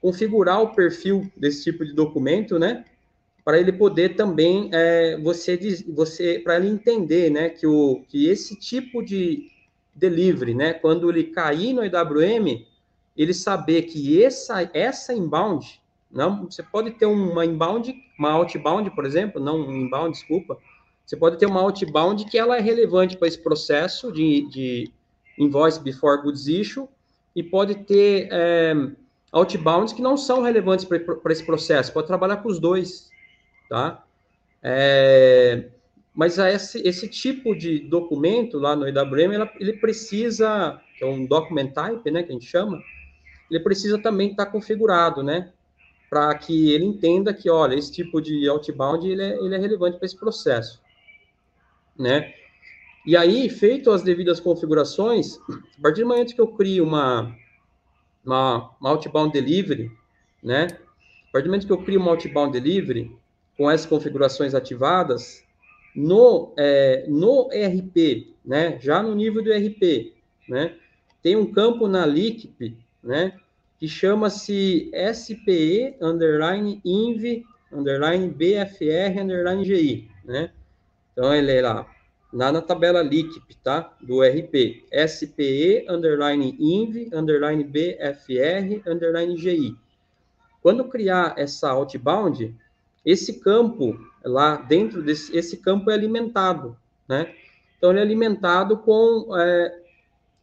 [0.01, 2.85] configurar o perfil desse tipo de documento, né?
[3.43, 8.55] Para ele poder também, é, você, você para ele entender, né, que, o, que esse
[8.55, 9.51] tipo de
[9.93, 12.65] delivery, né, quando ele cair no EWM,
[13.15, 19.05] ele saber que essa, essa inbound, não, você pode ter uma inbound, uma outbound, por
[19.05, 20.57] exemplo, não um inbound, desculpa,
[21.05, 24.91] você pode ter uma outbound que ela é relevante para esse processo de, de
[25.37, 26.87] invoice before goods issue,
[27.35, 28.73] e pode ter é,
[29.31, 33.09] outbounds que não são relevantes para esse processo, pode trabalhar com os dois,
[33.69, 34.03] tá?
[34.63, 35.69] É,
[36.13, 41.25] mas esse, esse tipo de documento lá no EWM, ela, ele precisa, que é um
[41.25, 42.81] document type, né, que a gente chama,
[43.49, 45.51] ele precisa também estar tá configurado, né,
[46.09, 49.97] para que ele entenda que, olha, esse tipo de outbound, ele é, ele é relevante
[49.97, 50.81] para esse processo,
[51.97, 52.33] né.
[53.05, 55.37] E aí, feito as devidas configurações,
[55.77, 57.35] a partir do momento que eu crio uma,
[58.25, 59.91] uma, uma outbound delivery,
[60.41, 60.67] né,
[61.29, 63.15] a partir do momento que eu crio uma outbound delivery,
[63.57, 65.43] com essas configurações ativadas,
[65.95, 70.13] no, é, no RP, né, já no nível do RP,
[70.49, 70.75] né,
[71.21, 73.39] tem um campo na LICP, né,
[73.79, 80.51] que chama-se SPE underline inv underline BFR underline GI, né?
[81.11, 81.87] Então ele é lá,
[82.33, 83.93] lá na tabela LICP, tá?
[84.01, 89.75] Do RP, SPE underline inv underline BFR underline GI.
[90.61, 92.55] Quando criar essa outbound,
[93.05, 96.75] esse campo lá dentro desse esse campo é alimentado,
[97.07, 97.31] né?
[97.77, 99.84] Então ele é alimentado com é,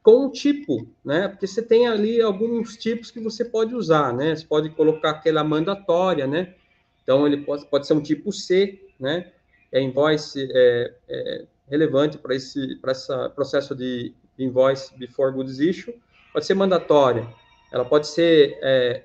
[0.02, 1.28] com um tipo, né?
[1.28, 4.34] Porque você tem ali alguns tipos que você pode usar, né?
[4.34, 6.54] Você pode colocar aquela mandatória, né?
[7.02, 9.32] Então ele pode, pode ser um tipo C, né?
[9.70, 15.94] É invoice é, é relevante para esse para esse processo de invoice before goods issue.
[16.32, 17.28] Pode ser mandatória.
[17.72, 19.04] Ela pode ser é,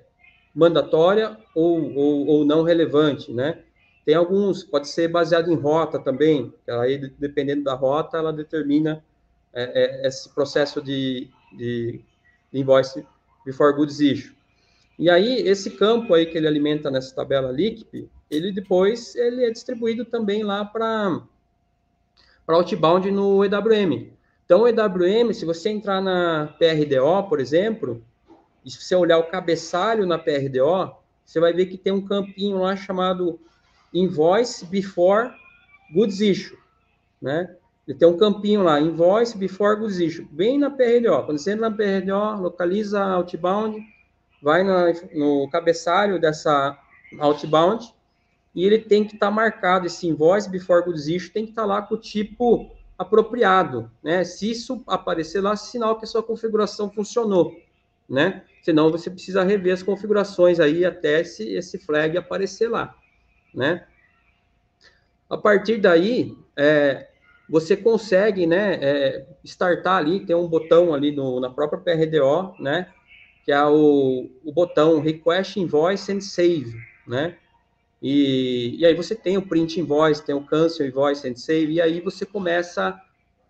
[0.54, 3.64] mandatória ou, ou, ou não relevante, né?
[4.04, 9.04] Tem alguns, pode ser baseado em rota também, aí dependendo da rota, ela determina
[9.54, 12.02] é, é, esse processo de, de,
[12.54, 13.06] invoice
[13.45, 14.36] before goods issue.
[15.00, 19.52] E aí, esse campo aí que ele alimenta nessa tabela LICP, ele depois ele é
[19.52, 21.22] distribuído também lá para
[22.48, 24.12] outbound no EWM.
[24.45, 28.02] Então, o EWM, se você entrar na PRDO, por exemplo,
[28.66, 30.95] e se você olhar o cabeçalho na PRDO,
[31.26, 33.39] você vai ver que tem um campinho lá chamado
[33.93, 35.32] Invoice Before
[35.93, 36.58] Goods Issue,
[37.22, 37.56] né?
[37.88, 41.23] Ele tem um campinho lá, Invoice Before Goods Issue, bem na PRDO.
[41.25, 43.79] Quando você entra na PRDO, localiza Outbound,
[44.41, 46.77] vai na, no cabeçalho dessa
[47.17, 47.93] Outbound,
[48.53, 51.61] e ele tem que estar tá marcado, esse Invoice Before Goods Issue tem que estar
[51.61, 54.23] tá lá com o tipo apropriado, né?
[54.23, 57.55] Se isso aparecer lá, sinal que a sua configuração funcionou,
[58.09, 58.43] né?
[58.63, 62.95] Senão você precisa rever as configurações aí até esse, esse flag aparecer lá,
[63.53, 63.85] né?
[65.29, 67.07] A partir daí, é,
[67.50, 72.91] você consegue, né, é, startar ali, tem um botão ali no, na própria PRDO, né,
[73.45, 76.76] que é o, o botão Request Invoice and Save,
[77.08, 77.38] né,
[78.02, 81.82] e, e aí você tem o Print Invoice, tem o Cancel Invoice and Save, e
[81.82, 83.00] aí você começa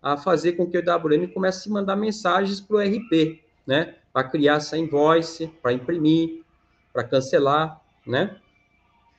[0.00, 4.28] a fazer com que o WM comece a mandar mensagens para o RP, né, para
[4.28, 6.42] criar essa invoice, para imprimir,
[6.92, 8.36] para cancelar, né?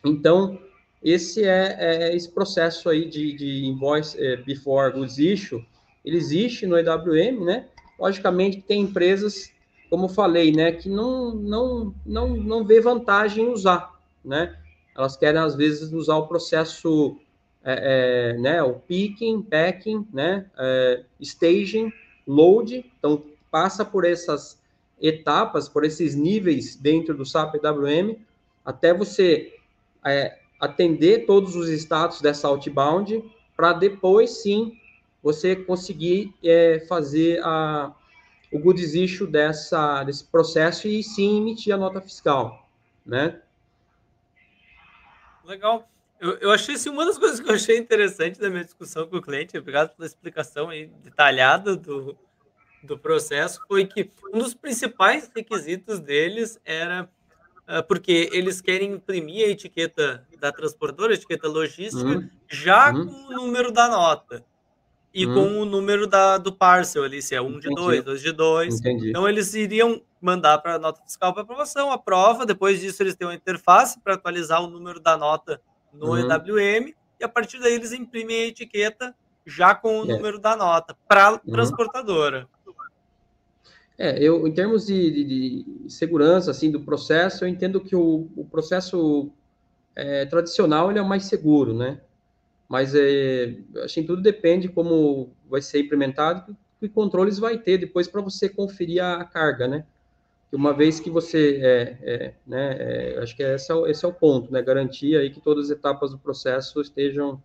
[0.04, 0.60] Então,
[1.02, 5.66] esse é, é, esse processo aí de, de invoice é, before goods issue,
[6.04, 7.68] ele existe no EWM, né?
[7.97, 9.52] Logicamente, tem empresas,
[9.89, 14.58] como eu falei, né, que não, não, não, não vê vantagem em usar, né?
[14.95, 17.18] Elas querem, às vezes, usar o processo,
[17.64, 21.91] é, é né, o picking, packing, né, é, staging,
[22.28, 24.60] load, então passa por essas
[25.02, 28.16] etapas, por esses níveis dentro do SAP EWM,
[28.66, 29.54] até você
[30.60, 33.24] atender todos os status dessa outbound,
[33.55, 34.78] para depois sim
[35.22, 37.93] você conseguir é, fazer a,
[38.51, 42.70] o goods issue dessa, desse processo e sim emitir a nota fiscal,
[43.05, 43.41] né?
[45.45, 45.89] Legal.
[46.20, 49.18] Eu, eu achei assim, uma das coisas que eu achei interessante da minha discussão com
[49.18, 52.18] o cliente, obrigado pela explicação aí detalhada do,
[52.84, 57.10] do processo foi que um dos principais requisitos deles era
[57.88, 62.30] porque eles querem imprimir a etiqueta da transportadora, a etiqueta logística, uhum.
[62.49, 63.07] já uhum.
[63.07, 64.43] com o número da nota.
[65.13, 65.34] E uhum.
[65.34, 68.80] com o número da, do parcel ali, se é um de dois, dois de dois.
[68.80, 69.09] Entendi.
[69.09, 73.28] Então eles iriam mandar para a nota fiscal para aprovação, aprova, depois disso eles têm
[73.28, 75.61] uma interface para atualizar o número da nota
[75.93, 76.17] no uhum.
[76.20, 79.15] EWM, e a partir daí eles imprimem a etiqueta
[79.45, 80.15] já com o é.
[80.15, 81.39] número da nota para a uhum.
[81.51, 82.47] transportadora.
[84.02, 88.30] É, eu, em termos de, de, de, segurança, assim, do processo, eu entendo que o,
[88.34, 89.30] o processo
[89.93, 92.00] é, tradicional, ele é o mais seguro, né?
[92.70, 98.22] Mas, é, assim, tudo depende como vai ser implementado, que controles vai ter depois para
[98.22, 99.86] você conferir a, carga, né?
[100.50, 104.06] Que uma vez que você, é, é né, é, acho que esse é, o, esse
[104.06, 104.62] é o ponto, né?
[104.62, 107.43] Garantir aí que todas as etapas do processo estejam,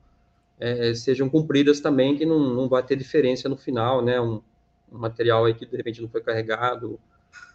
[0.60, 4.20] é, sejam cumpridas também, que não, não vai ter diferença no final, né?
[4.20, 4.40] Um
[4.98, 6.98] material aí que de repente não foi carregado,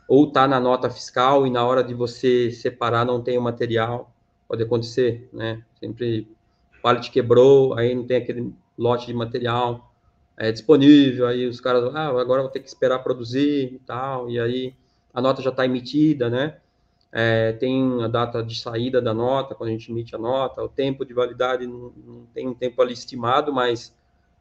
[0.07, 4.11] ou está na nota fiscal e na hora de você separar não tem o material,
[4.47, 5.63] pode acontecer, né?
[5.79, 6.27] Sempre
[6.77, 9.93] o pallet quebrou, aí não tem aquele lote de material
[10.35, 14.39] é, disponível, aí os caras, ah, agora vou ter que esperar produzir e tal, e
[14.39, 14.73] aí
[15.13, 16.57] a nota já está emitida, né?
[17.11, 20.69] É, tem a data de saída da nota, quando a gente emite a nota, o
[20.69, 23.93] tempo de validade não, não tem um tempo ali estimado, mas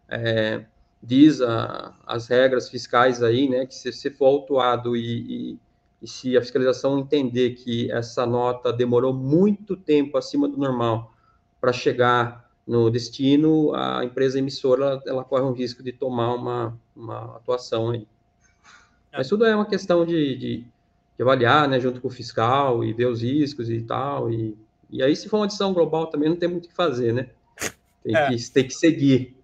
[0.09, 0.65] é,
[1.03, 5.01] diz a, as regras fiscais aí, né, que se você for autuado e,
[5.53, 5.59] e,
[6.03, 11.15] e, se a fiscalização entender que essa nota demorou muito tempo acima do normal
[11.61, 16.79] para chegar no destino, a empresa emissora ela, ela, corre um risco de tomar uma,
[16.95, 18.07] uma atuação aí.
[19.11, 20.57] Mas tudo é uma questão de, de,
[21.17, 24.31] de, avaliar, né, junto com o fiscal e ver os riscos e tal.
[24.31, 24.55] E,
[24.91, 27.31] e aí, se for uma decisão global, também não tem muito o que fazer, né?
[28.03, 28.29] Tem, é.
[28.29, 29.38] que, tem que seguir.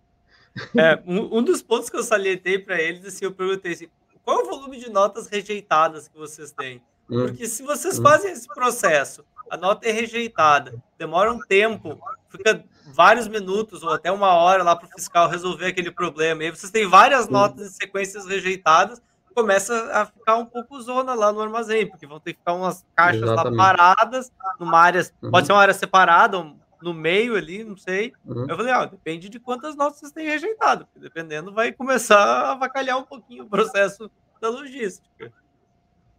[0.76, 3.88] É, um, um, dos pontos que eu salientei para eles, assim, eu perguntei assim,
[4.22, 6.80] qual é o volume de notas rejeitadas que vocês têm?
[7.10, 7.26] Hum.
[7.26, 8.02] Porque se vocês hum.
[8.02, 11.98] fazem esse processo, a nota é rejeitada, demora um tempo,
[12.28, 16.46] fica vários minutos ou até uma hora lá para o fiscal resolver aquele problema, e
[16.46, 17.32] aí vocês têm várias hum.
[17.32, 19.02] notas em sequências rejeitadas,
[19.34, 22.84] começa a ficar um pouco zona lá no armazém, porque vão ter que ficar umas
[22.94, 23.56] caixas Exatamente.
[23.56, 25.30] lá paradas, numa área, uhum.
[25.30, 26.38] pode ser uma área separada,
[26.84, 28.12] no meio ali, não sei.
[28.24, 28.46] Uhum.
[28.48, 32.98] Eu falei, ó, depende de quantas notas vocês têm rejeitado, dependendo vai começar a avacalhar
[32.98, 34.10] um pouquinho o processo
[34.40, 35.32] da logística.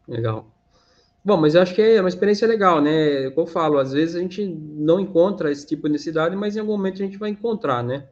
[0.08, 0.52] Legal.
[1.24, 3.30] Bom, mas eu acho que é uma experiência legal, né?
[3.32, 6.60] Como eu falo, às vezes a gente não encontra esse tipo de necessidade, mas em
[6.60, 8.08] algum momento a gente vai encontrar, né?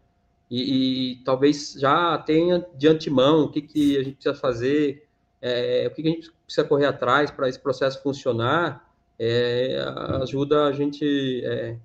[0.50, 5.08] E, e talvez já tenha de antemão o que, que a gente precisa fazer,
[5.42, 9.78] é, o que, que a gente precisa correr atrás para esse processo funcionar, é,
[10.22, 11.78] ajuda a gente é,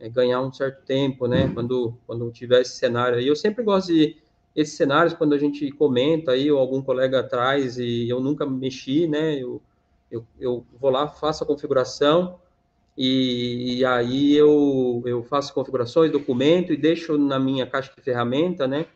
[0.00, 1.48] é, ganhar um certo tempo, né?
[1.52, 3.26] Quando, quando tiver esse cenário aí.
[3.28, 4.16] Eu sempre gosto de
[4.56, 9.06] esses cenários, quando a gente comenta aí, ou algum colega traz, e eu nunca mexi,
[9.06, 9.34] né?
[9.36, 9.62] Eu,
[10.10, 12.40] eu, eu vou lá, faço a configuração,
[12.96, 18.66] e, e aí eu, eu faço configurações, documento, e deixo na minha caixa de ferramenta,
[18.66, 18.86] né?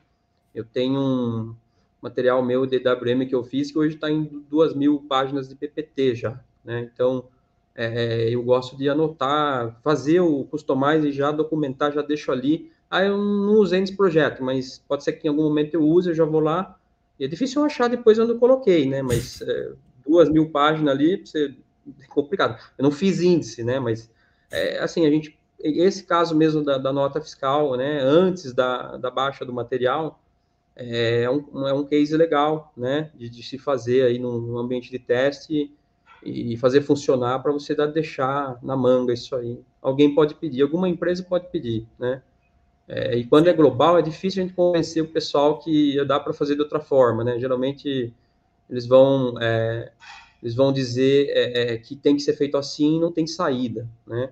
[0.54, 1.54] Eu tenho um
[2.02, 5.54] material meu de WM que eu fiz, que hoje está em duas mil páginas de
[5.54, 6.90] PPT já, né?
[6.92, 7.28] Então,
[7.74, 12.70] é, eu gosto de anotar, fazer o customize e já documentar, já deixo ali.
[12.88, 16.10] Aí eu não usei nesse projeto, mas pode ser que em algum momento eu use,
[16.10, 16.78] eu já vou lá.
[17.18, 19.02] E é difícil eu achar depois onde eu coloquei, né?
[19.02, 19.72] Mas é,
[20.06, 21.54] duas mil páginas ali, você,
[22.00, 22.62] é complicado.
[22.78, 23.80] Eu não fiz índice, né?
[23.80, 24.10] Mas,
[24.50, 25.36] é, assim, a gente...
[25.58, 28.00] Esse caso mesmo da, da, nota fiscal, né?
[28.00, 30.20] Antes da, da baixa do material,
[30.76, 33.10] é um, é um case legal, né?
[33.14, 35.72] De, de se fazer aí num ambiente de teste
[36.24, 39.60] e fazer funcionar para você dar, deixar na manga isso aí.
[39.82, 42.22] Alguém pode pedir, alguma empresa pode pedir, né?
[42.86, 46.34] É, e quando é global, é difícil a gente convencer o pessoal que dá para
[46.34, 47.38] fazer de outra forma, né?
[47.38, 48.12] Geralmente
[48.68, 49.92] eles vão é,
[50.42, 54.30] eles vão dizer é, é que tem que ser feito assim, não tem saída, né?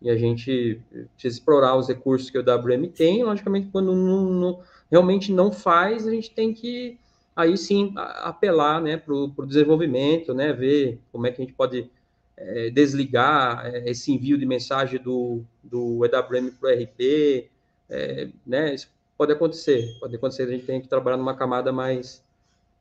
[0.00, 0.80] E a gente
[1.14, 3.22] precisa explorar os recursos que o WM tem.
[3.22, 4.60] Logicamente, quando não, não,
[4.90, 6.98] realmente não faz, a gente tem que
[7.40, 11.90] aí sim apelar né, para o desenvolvimento, né, ver como é que a gente pode
[12.36, 17.48] é, desligar é, esse envio de mensagem do, do EWM para o RP,
[17.88, 22.22] é, né, isso pode acontecer, pode acontecer, a gente tem que trabalhar numa camada mais,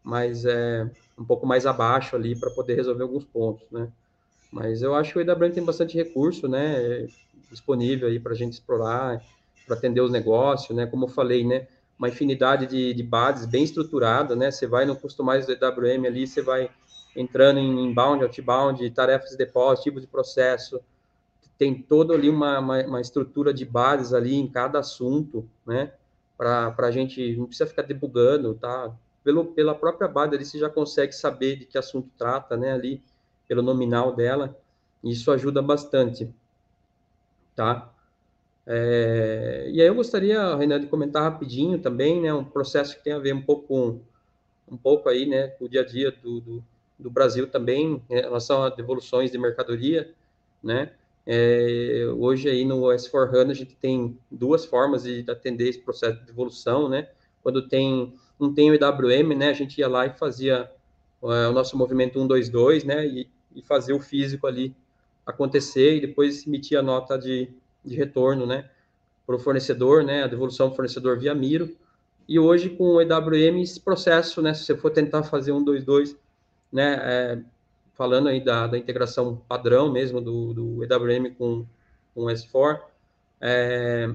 [0.03, 3.89] mais é, um pouco mais abaixo ali para poder resolver alguns pontos, né,
[4.51, 7.07] mas eu acho que o EWM tem bastante recurso, né,
[7.51, 9.21] disponível aí para a gente explorar,
[9.65, 11.67] para atender os negócios, né, como eu falei, né,
[11.99, 14.49] uma infinidade de, de bases bem estruturada, né?
[14.49, 16.71] Você vai no Customize do EWM ali, você vai
[17.13, 20.79] entrando em inbound, outbound, tarefas de depósito, tipo de processo,
[21.57, 25.91] tem toda ali uma, uma, uma, estrutura de bases ali em cada assunto, né?
[26.37, 28.95] Para a gente, não precisa ficar debugando, tá?
[29.21, 32.71] Pelo, pela própria base ali, você já consegue saber de que assunto trata, né?
[32.71, 33.03] Ali,
[33.45, 34.57] pelo nominal dela,
[35.03, 36.33] isso ajuda bastante,
[37.57, 37.93] tá?
[38.71, 43.13] É, e aí eu gostaria, Renan, de comentar rapidinho também, né, um processo que tem
[43.13, 43.99] a ver um pouco com,
[44.71, 46.63] um pouco aí, né, com o dia a dia do, do,
[46.99, 50.13] do Brasil também, em relação a devoluções de mercadoria,
[50.61, 50.91] né,
[51.25, 56.27] é, hoje aí no S4HANA a gente tem duas formas de atender esse processo de
[56.27, 57.09] devolução, né,
[57.41, 60.69] quando tem, não tem o EWM, né, a gente ia lá e fazia
[61.23, 64.75] é, o nosso movimento 122, né, e, e fazer o físico ali
[65.25, 67.49] acontecer e depois emitir a nota de,
[67.83, 68.69] de retorno, né,
[69.25, 71.75] para o fornecedor, né, a devolução do fornecedor via Miro.
[72.27, 76.15] E hoje com o EWM esse processo, né, se você for tentar fazer um 22,
[76.71, 77.39] né, é,
[77.93, 81.65] falando aí da, da integração padrão mesmo do, do EWM com,
[82.13, 82.81] com o S4,
[83.41, 84.13] é,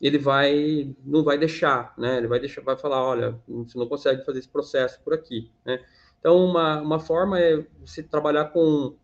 [0.00, 2.18] ele vai não vai deixar, né?
[2.18, 5.84] Ele vai deixar, vai falar, olha, você não consegue fazer esse processo por aqui, né?
[6.20, 8.94] Então, uma, uma forma é você trabalhar com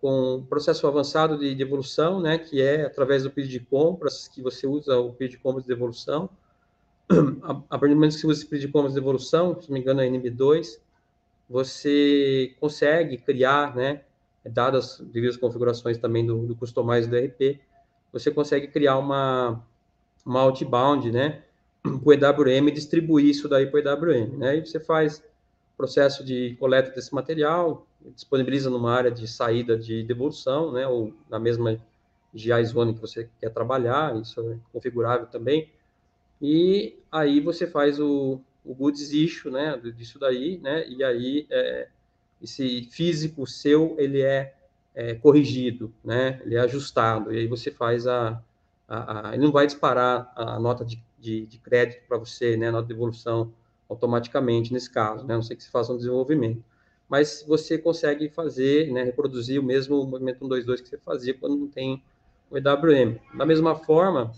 [0.00, 4.66] com processo avançado de devolução, né, que é através do pedido de compras, que você
[4.66, 6.30] usa o pedido de compras de devolução.
[7.42, 10.00] A partir do momento que você usa de compras de devolução, se não me engano
[10.00, 10.78] é NB2,
[11.48, 14.02] você consegue criar, né,
[14.44, 17.60] dadas devidas configurações também do, do Customize do RP,
[18.12, 19.64] você consegue criar uma,
[20.24, 21.42] uma outbound, né,
[21.82, 25.22] para o EWM e distribuir isso daí para o EWM, né, e você faz
[25.76, 31.38] processo de coleta desse material, disponibiliza numa área de saída de devolução, né, ou na
[31.38, 31.78] mesma
[32.34, 35.70] GI Zone que você quer trabalhar, isso é configurável também,
[36.40, 41.88] e aí você faz o, o goods issue, né, disso daí, né, e aí é,
[42.42, 44.54] esse físico seu, ele é,
[44.94, 48.42] é, corrigido, né, ele é ajustado, e aí você faz a,
[48.86, 52.70] a, a ele não vai disparar a nota de, de, de crédito para você, né,
[52.70, 53.52] nota de devolução
[53.88, 56.62] automaticamente nesse caso, né, a não sei que se faça um desenvolvimento
[57.08, 61.68] mas você consegue fazer, né, reproduzir o mesmo movimento 122 que você fazia quando não
[61.68, 62.02] tem
[62.50, 63.18] o EWM.
[63.34, 64.32] Da mesma forma,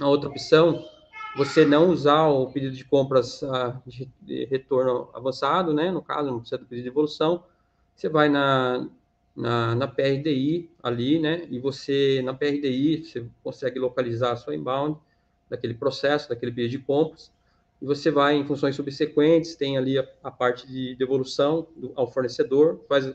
[0.00, 0.84] a outra opção,
[1.36, 6.30] você não usar o pedido de compras ah, de, de, retorno avançado, né, no caso,
[6.30, 7.42] não precisa do pedido de evolução,
[7.96, 8.88] você vai na,
[9.34, 14.98] na, na PRDI ali, né, e você, na PRDI, você consegue localizar a sua inbound,
[15.50, 17.30] daquele processo, daquele pedido de compras,
[17.82, 22.06] e você vai em funções subsequentes, tem ali a, a parte de devolução do, ao
[22.06, 23.12] fornecedor, faz,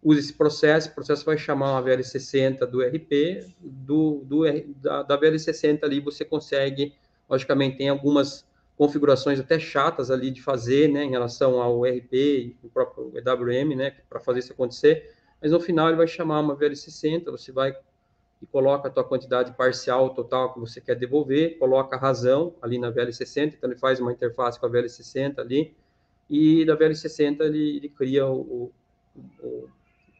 [0.00, 4.44] usa esse processo, o processo vai chamar uma VL60 do RP, do, do,
[4.76, 6.94] da, da VL60 ali você consegue,
[7.28, 12.56] logicamente tem algumas configurações até chatas ali de fazer, né, em relação ao RP e
[12.62, 16.56] o próprio EWM, né, para fazer isso acontecer, mas no final ele vai chamar uma
[16.56, 17.74] VL60, você vai
[18.42, 22.78] e coloca a tua quantidade parcial total que você quer devolver, coloca a razão ali
[22.78, 25.76] na VL60, então ele faz uma interface com a VL60 ali,
[26.28, 28.72] e da VL60 ele, ele cria o,
[29.14, 29.68] o,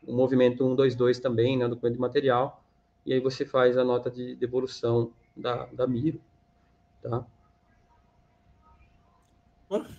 [0.07, 2.63] o, movimento 122 também, né, documento de material,
[3.07, 6.21] e aí você faz a nota de devolução da, da Miro,
[7.03, 7.25] tá?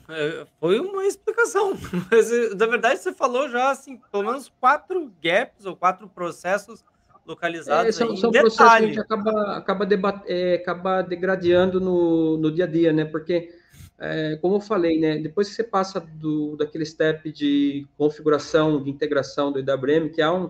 [0.10, 1.74] É, foi uma explicação,
[2.12, 6.84] mas na verdade você falou já, assim, pelo menos quatro gaps ou quatro processos
[7.26, 12.38] localizados é, são, são processos que a gente acaba, acaba, debat, é, acaba degradando no,
[12.38, 13.06] no dia a dia, né?
[13.06, 13.54] Porque,
[14.00, 15.18] é, como eu falei, né?
[15.18, 20.30] Depois que você passa do, daquele step de configuração, de integração do IWM, que é
[20.30, 20.50] um,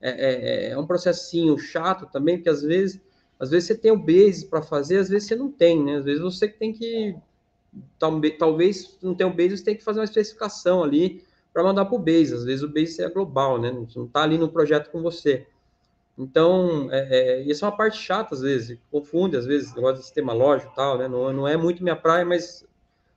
[0.00, 3.00] é, é, é um processinho chato também, porque às vezes,
[3.38, 5.96] às vezes você tem o base para fazer, às vezes você não tem, né?
[5.96, 7.16] Às vezes você tem que
[7.98, 11.96] talvez não tenha o base, você tem que fazer uma especificação ali para mandar para
[11.96, 12.34] o base.
[12.34, 13.70] Às vezes o base é global, né?
[13.70, 15.46] Não está ali no projeto com você.
[16.18, 20.04] Então, é, é, isso é uma parte chata, às vezes, confunde, às vezes, negócio de
[20.04, 21.06] sistema lógico e tal, né?
[21.08, 22.66] Não, não é muito minha praia, mas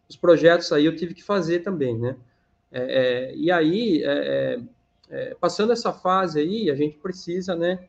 [0.10, 2.18] os projetos aí eu tive que fazer também, né?
[2.72, 4.60] É, é e aí, é,
[5.10, 7.80] é, passando essa fase aí, a gente precisa, né,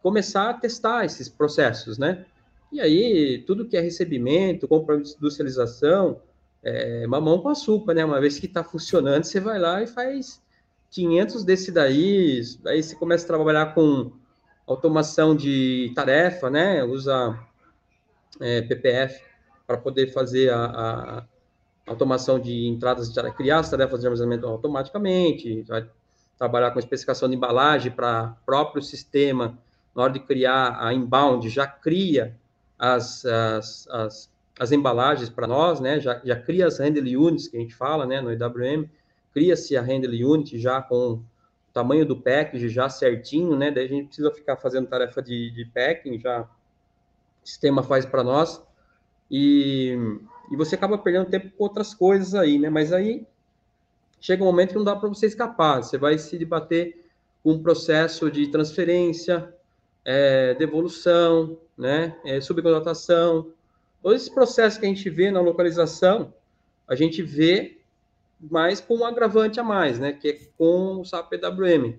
[0.00, 2.24] começar a testar esses processos, né?
[2.72, 6.20] E aí, tudo que é recebimento, compra industrialização,
[6.62, 8.04] é mamão com açúcar, né?
[8.04, 10.40] Uma vez que está funcionando, você vai lá e faz
[10.90, 14.12] 500 desse daí, aí você começa a trabalhar com
[14.66, 16.82] automação de tarefa, né?
[16.82, 17.38] Usa
[18.40, 19.22] é, PPF
[19.66, 21.26] para poder fazer a, a,
[21.86, 25.88] automação de entradas de criar as tarefas de armazenamento automaticamente, vai
[26.36, 29.56] trabalhar com especificação de embalagem para próprio sistema,
[29.94, 32.36] na hora de criar a inbound, já cria
[32.78, 35.98] as, as, as, as embalagens para nós, né?
[36.00, 38.20] Já, já cria as handle units que a gente fala, né?
[38.20, 38.88] No IWM,
[39.36, 41.24] cria-se a handle unit já com o
[41.70, 43.70] tamanho do package já certinho, né?
[43.70, 46.48] Daí a gente precisa ficar fazendo tarefa de, de packing, já o
[47.46, 48.62] sistema faz para nós.
[49.30, 49.94] E,
[50.50, 52.70] e você acaba perdendo tempo com outras coisas aí, né?
[52.70, 53.26] Mas aí
[54.18, 55.82] chega um momento que não dá para você escapar.
[55.82, 57.04] Você vai se debater
[57.42, 59.54] com um processo de transferência,
[60.02, 62.16] é, devolução, né?
[62.24, 63.52] É, subcontratação.
[64.02, 66.32] Todos esses processos que a gente vê na localização,
[66.88, 67.75] a gente vê
[68.50, 70.12] mas com um agravante a mais, né?
[70.12, 71.94] Que é com o SAP PWM.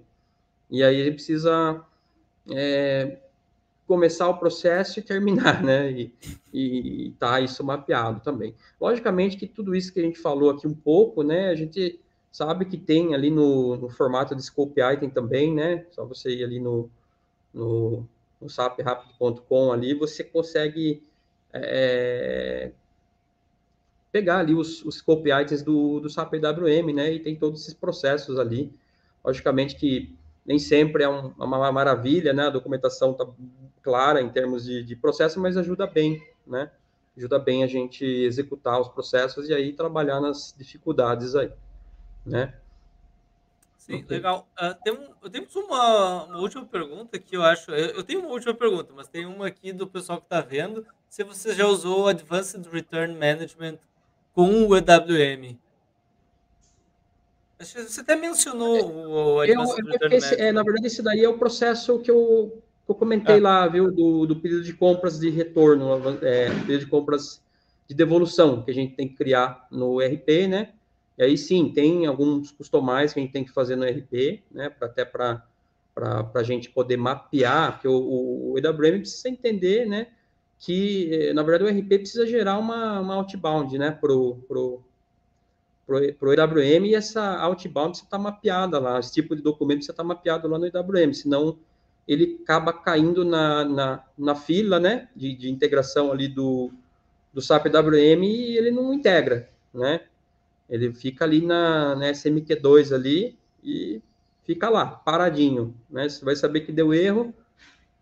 [0.69, 1.83] E aí ele precisa
[2.51, 3.17] é,
[3.87, 5.91] começar o processo e terminar, né?
[5.91, 6.13] E,
[6.53, 8.53] e tá isso mapeado também.
[8.79, 11.49] Logicamente que tudo isso que a gente falou aqui um pouco, né?
[11.49, 11.99] A gente
[12.31, 15.85] sabe que tem ali no, no formato de scope item também, né?
[15.91, 16.89] Só você ir ali no,
[17.53, 18.07] no,
[18.39, 21.03] no saprapid.com ali, você consegue
[21.53, 22.71] é,
[24.17, 27.13] pegar ali os, os items do, do SAP EWM, né?
[27.13, 28.73] E tem todos esses processos ali.
[29.23, 32.47] Logicamente que nem sempre é um, uma maravilha, né?
[32.47, 33.27] A documentação está
[33.83, 36.71] clara em termos de, de, processo, mas ajuda bem, né?
[37.15, 41.51] Ajuda bem a gente executar os processos e aí trabalhar nas dificuldades aí,
[42.25, 42.53] né?
[43.77, 44.17] Sim, okay.
[44.17, 44.47] legal.
[44.59, 47.71] Uh, tem um, temos uma, uma, última pergunta que eu acho.
[47.71, 50.85] Eu, eu, tenho uma última pergunta, mas tem uma aqui do pessoal que está vendo.
[51.07, 53.77] Se você já usou o Advanced Return Management
[54.37, 55.57] com o EWM.
[57.57, 59.63] Você até mencionou o eu,
[60.11, 63.41] esse, é, Na verdade, esse daí é o processo que eu, que eu comentei ah.
[63.41, 63.91] lá, viu?
[63.91, 65.89] Do, do, pedido de compras de retorno,
[66.21, 67.41] é, pedido de compras
[67.87, 70.73] de devolução que a gente tem que criar no RP, né?
[71.17, 74.69] E aí sim, tem alguns customais que a gente tem que fazer no RP, né?
[74.69, 75.41] Pra, até para
[76.35, 80.09] a gente poder mapear, porque o, o, o EWM precisa entender, né?
[80.59, 84.81] Que, eh, na verdade, o RP precisa gerar uma, uma outbound, né, pro, pro,
[85.85, 89.93] pro, pro EWM, e essa outbound precisa estar mapeada lá, esse tipo de documento precisa
[89.93, 91.57] estar mapeado lá no EWM, senão
[92.07, 96.71] ele acaba caindo na, na, na fila, né, de, de integração ali do,
[97.33, 100.01] do SAP EWM e ele não integra, né,
[100.69, 104.01] ele fica ali na, na SMQ2 ali e
[104.43, 107.33] fica lá, paradinho, né, você vai saber que deu erro,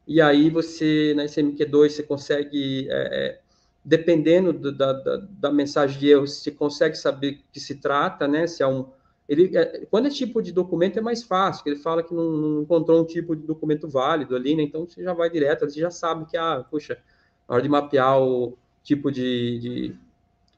[0.08, 3.39] e aí você, na SMQ2, você consegue, é, é,
[3.84, 8.45] dependendo do, da, da, da, mensagem de erro, você consegue saber que se trata, né?
[8.45, 8.88] Se é um.
[9.28, 12.62] Ele, é, quando é tipo de documento é mais fácil, ele fala que não, não,
[12.62, 14.64] encontrou um tipo de documento válido ali, né?
[14.64, 16.99] Então você já vai direto, você já sabe que, ah, puxa,
[17.47, 19.95] na hora de mapear o tipo de, de,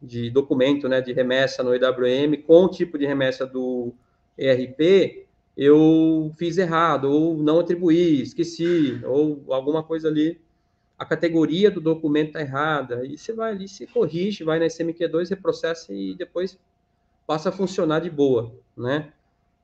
[0.02, 3.94] de documento, né, de remessa no EWM com o tipo de remessa do
[4.38, 5.27] ERP,
[5.58, 10.40] eu fiz errado, ou não atribuí, esqueci, ou alguma coisa ali,
[11.00, 15.30] a categoria do documento está errada, e você vai ali, se corrige, vai na SMQ2,
[15.30, 16.60] reprocessa e depois
[17.26, 19.12] passa a funcionar de boa, né?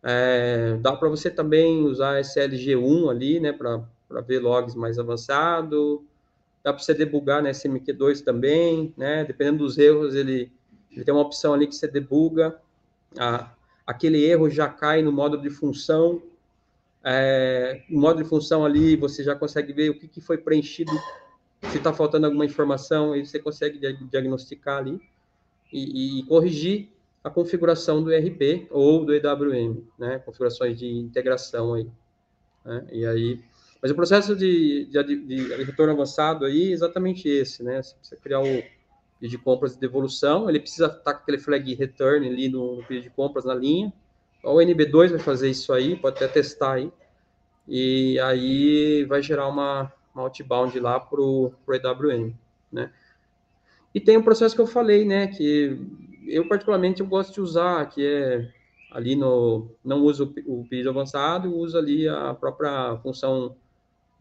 [0.01, 6.03] É, dá para você também usar SLG1 ali, né, para ver logs mais avançado,
[6.63, 10.51] dá para você debugar na SMQ2 também, né, dependendo dos erros, ele,
[10.91, 12.59] ele tem uma opção ali que você debuga
[13.17, 13.49] a,
[13.85, 16.21] aquele erro já cai no módulo de função.
[17.03, 20.91] É, no módulo de função ali, você já consegue ver o que, que foi preenchido,
[21.69, 23.79] se está faltando alguma informação, aí você consegue
[24.09, 24.99] diagnosticar ali
[25.71, 26.89] e, e, corrigir
[27.23, 30.19] a configuração do ERP ou do EWM, né?
[30.19, 31.87] Configurações de integração aí.
[32.65, 32.87] Né?
[32.91, 33.39] E aí,
[33.81, 37.81] mas o processo de, de, de, de retorno avançado aí é exatamente esse, né?
[37.81, 38.63] Você precisa criar o
[39.23, 42.83] pedido de compras de devolução, ele precisa estar com aquele flag return ali no, no
[42.83, 43.93] pedido de compras na linha.
[44.43, 46.91] O NB2 vai fazer isso aí, pode até testar aí.
[47.65, 52.33] E aí vai gerar uma, uma outbound lá para o EWM,
[52.69, 52.91] né?
[53.95, 55.79] E tem um processo que eu falei, né, que
[56.27, 58.51] eu particularmente eu gosto de usar, que é
[58.91, 63.55] ali no, não uso o pedido avançado, uso ali a própria função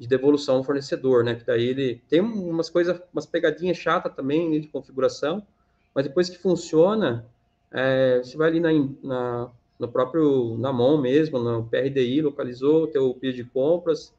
[0.03, 1.37] de devolução ao fornecedor, né?
[1.37, 5.47] Que daí ele tem umas coisas, umas pegadinhas chatas também né, de configuração,
[5.95, 7.25] mas depois que funciona,
[7.71, 12.87] é, você vai ali na, na, no próprio, na mão mesmo, no PRDI, localizou o
[12.89, 14.13] teu pedido de compras,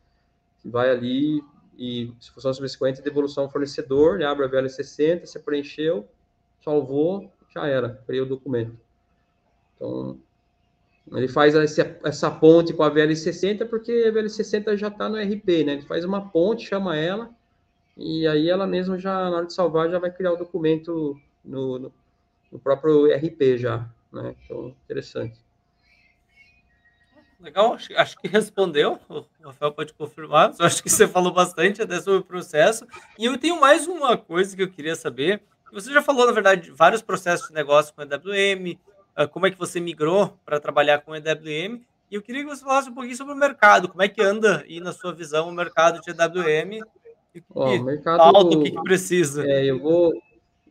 [0.63, 1.43] vai ali
[1.77, 6.07] e se funciona subsequente, devolução ao fornecedor, ele abre a VL60, você preencheu,
[6.63, 8.79] salvou, já era, criou o documento.
[9.75, 10.18] Então,
[11.11, 15.63] ele faz essa, essa ponte com a VL60 porque a VL60 já está no RP,
[15.65, 15.73] né?
[15.73, 17.30] Ele faz uma ponte, chama ela,
[17.97, 21.77] e aí ela mesma já, na hora de salvar, já vai criar o documento no,
[21.80, 21.93] no,
[22.51, 24.35] no próprio RP já, né?
[24.45, 25.38] Então, interessante.
[27.39, 28.97] Legal, acho, acho, que respondeu.
[29.09, 30.53] O Rafael pode confirmar.
[30.59, 32.88] Acho que você falou bastante até sobre o processo.
[33.19, 35.41] E eu tenho mais uma coisa que eu queria saber.
[35.73, 38.93] Você já falou, na verdade, vários processos de negócio com a WM, uh,
[39.31, 41.81] como é que você migrou para trabalhar com EWM.
[42.11, 44.61] E eu queria que você falasse um pouquinho sobre o mercado, como é que anda
[44.61, 46.84] aí na sua visão o mercado de EWM
[47.35, 49.44] e Ó, o mercado, falta, o que, que precisa.
[49.45, 50.14] É, eu vou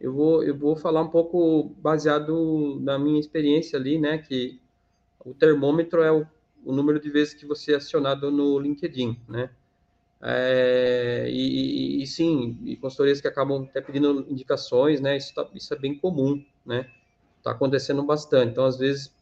[0.00, 4.60] eu vou eu vou falar um pouco baseado na minha experiência ali, né, que
[5.24, 6.26] o termômetro é o,
[6.64, 9.50] o número de vezes que você é acionado no LinkedIn, né?
[10.24, 15.16] É, e, e, e, sim, e consultorias que acabam até pedindo indicações, né?
[15.16, 16.88] Isso, tá, isso é bem comum, né?
[17.42, 18.52] Está acontecendo bastante.
[18.52, 19.12] Então, às vezes,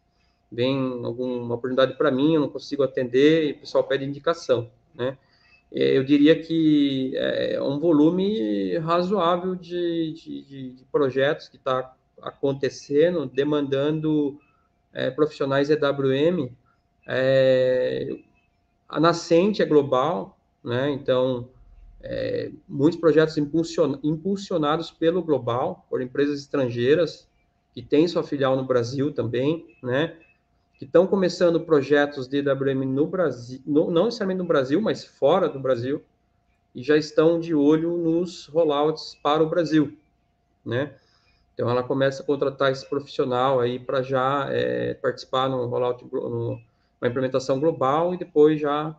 [0.52, 5.16] vem alguma oportunidade para mim, eu não consigo atender, e o pessoal pede indicação, né?
[5.72, 13.26] é, eu diria que é um volume razoável de, de, de projetos que está acontecendo,
[13.26, 14.38] demandando
[14.92, 16.50] é, profissionais EWM.
[17.06, 18.18] É,
[18.88, 20.90] a nascente é global, né?
[20.90, 21.48] Então,
[22.02, 27.28] é, muitos projetos impulsionados pelo global, por empresas estrangeiras,
[27.80, 30.14] que têm sua filial no Brasil também, né?
[30.78, 35.48] Que estão começando projetos de EWM no Brasil, no, não necessariamente no Brasil, mas fora
[35.48, 36.02] do Brasil,
[36.74, 39.96] e já estão de olho nos rollouts para o Brasil,
[40.64, 40.94] né?
[41.54, 46.60] Então, ela começa a contratar esse profissional aí para já é, participar no rollout, numa
[47.02, 48.94] implementação global e depois já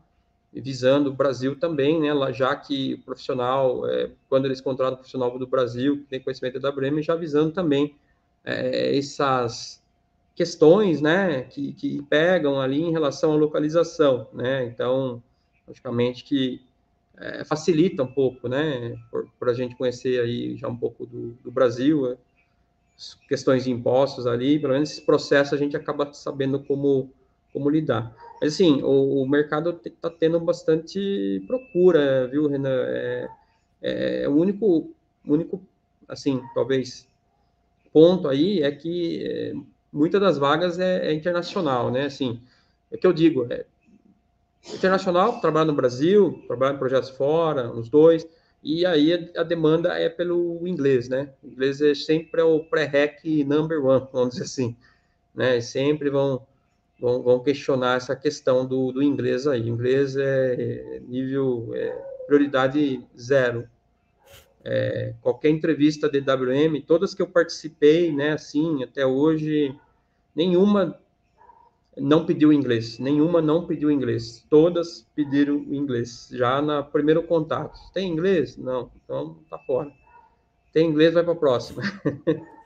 [0.51, 5.37] visando o Brasil também, né, já que o profissional, é, quando eles contratam o profissional
[5.37, 7.95] do Brasil, que tem conhecimento da WM, já visando também
[8.43, 9.81] é, essas
[10.35, 15.21] questões, né, que, que pegam ali em relação à localização, né, então,
[15.67, 16.61] logicamente que
[17.17, 21.51] é, facilita um pouco, né, por, a gente conhecer aí já um pouco do, do
[21.51, 22.17] Brasil, é,
[23.27, 27.09] questões de impostos ali, pelo menos esse processo a gente acaba sabendo como,
[27.51, 28.15] como lidar.
[28.39, 32.83] Mas, assim, o, o mercado está tendo bastante procura, viu, Renan?
[32.87, 33.29] É,
[33.81, 34.89] é, o único,
[35.25, 35.61] único,
[36.07, 37.07] assim, talvez,
[37.91, 39.53] ponto aí é que é,
[39.91, 42.05] muitas das vagas é, é, internacional, né?
[42.05, 42.41] Assim,
[42.91, 43.65] é que eu digo, é,
[44.73, 48.27] internacional, trabalhar no Brasil, trabalhar em projetos fora, os dois,
[48.63, 51.33] e aí a, demanda é pelo inglês, né?
[51.43, 54.75] O inglês é sempre é o pré-rec number one, vamos dizer assim,
[55.33, 55.59] né?
[55.61, 56.45] Sempre vão
[57.01, 59.67] vão, vão questionar essa questão do, do inglês aí.
[59.67, 61.89] inglês é nível é,
[62.27, 63.67] prioridade zero.
[64.63, 69.75] É, qualquer entrevista de WM, todas que eu participei, né, assim, até hoje,
[70.35, 70.99] nenhuma
[71.97, 77.77] não pediu inglês, nenhuma não pediu inglês, todas pediram inglês, já na primeiro contato.
[77.93, 78.55] Tem inglês?
[78.57, 79.91] Não, então tá fora.
[80.71, 81.81] Tem inglês, vai para a próxima.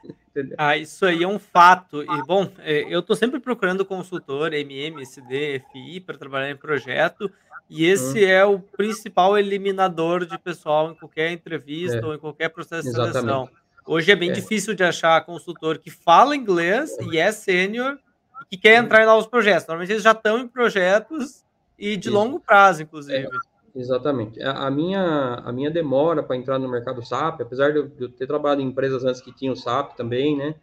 [0.57, 2.03] Ah, isso aí é um fato.
[2.03, 7.31] E, bom, é, eu estou sempre procurando consultor, MM, SD, FI, para trabalhar em projeto,
[7.69, 8.27] e esse hum.
[8.27, 12.05] é o principal eliminador de pessoal em qualquer entrevista é.
[12.05, 13.13] ou em qualquer processo de Exatamente.
[13.13, 13.49] seleção.
[13.85, 14.33] Hoje é bem é.
[14.33, 17.97] difícil de achar consultor que fala inglês e é sênior
[18.41, 19.67] e que quer entrar em novos projetos.
[19.67, 21.43] Normalmente eles já estão em projetos
[21.77, 22.17] e de Isso.
[22.17, 23.25] longo prazo, inclusive.
[23.25, 23.54] É.
[23.75, 24.41] Exatamente.
[24.41, 28.09] A, minha, a minha demora para entrar no mercado SAP, apesar de eu, de eu,
[28.09, 30.55] ter trabalhado em empresas antes que tinham SAP também, né?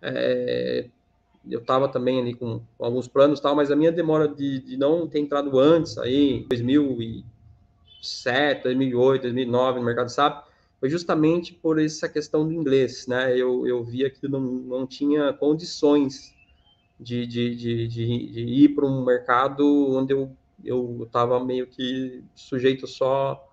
[0.00, 0.86] É,
[1.48, 4.78] eu estava também ali com, com, alguns planos tal, mas a minha demora de, de
[4.78, 10.48] não ter entrado antes, aí, 2007, 2008, 2009 no mercado SAP,
[10.80, 13.36] foi justamente por essa questão do inglês, né?
[13.36, 16.34] Eu, eu via que não, não tinha condições
[16.98, 20.34] de, de, de, de, de ir para um mercado onde eu
[20.64, 23.48] eu estava meio que sujeito só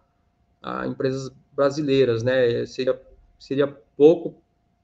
[0.62, 2.66] a empresas brasileiras, né?
[2.66, 3.00] Seria,
[3.40, 4.36] seria pouco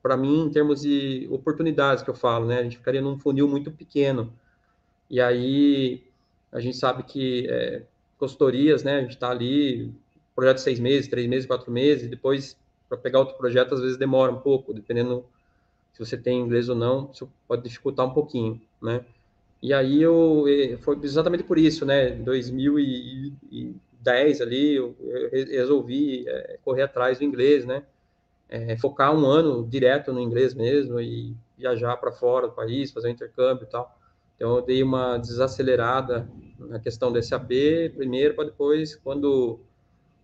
[0.02, 2.60] para mim em termos de oportunidades que eu falo, né?
[2.60, 4.34] A gente ficaria num funil muito pequeno.
[5.10, 6.04] E aí
[6.52, 7.84] a gente sabe que é,
[8.18, 8.98] consultorias, né?
[8.98, 9.94] A gente está ali,
[10.36, 12.58] projeto seis meses, três meses, quatro meses, depois
[12.88, 15.26] para pegar outro projeto às vezes demora um pouco, dependendo
[15.94, 19.06] se você tem inglês ou não, isso pode dificultar um pouquinho, né?
[19.62, 20.46] E aí eu
[20.82, 22.16] foi exatamente por isso, né?
[22.16, 24.96] Em 2010 ali eu,
[25.32, 27.84] resolvi é, correr atrás do inglês, né?
[28.50, 33.10] É, focar um ano direto no inglês mesmo e viajar para fora do país, fazer
[33.10, 33.96] um intercâmbio e tal.
[34.36, 36.28] Então eu dei uma desacelerada
[36.60, 37.52] na questão do SAP
[37.96, 39.60] primeiro, para depois, quando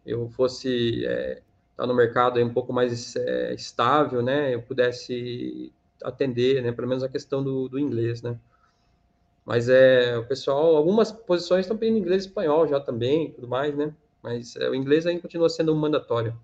[0.06, 4.56] eu fosse é, estar tá no mercado aí um pouco mais é, estável, né?
[4.56, 5.72] Eu pudesse
[6.04, 6.72] atender, né?
[6.72, 8.40] Pelo menos a questão do, do inglês, né?
[9.48, 13.74] Mas é, o pessoal, algumas posições estão pedindo inglês e espanhol já também, tudo mais,
[13.74, 13.94] né?
[14.22, 16.38] Mas é, o inglês ainda continua sendo um mandatório.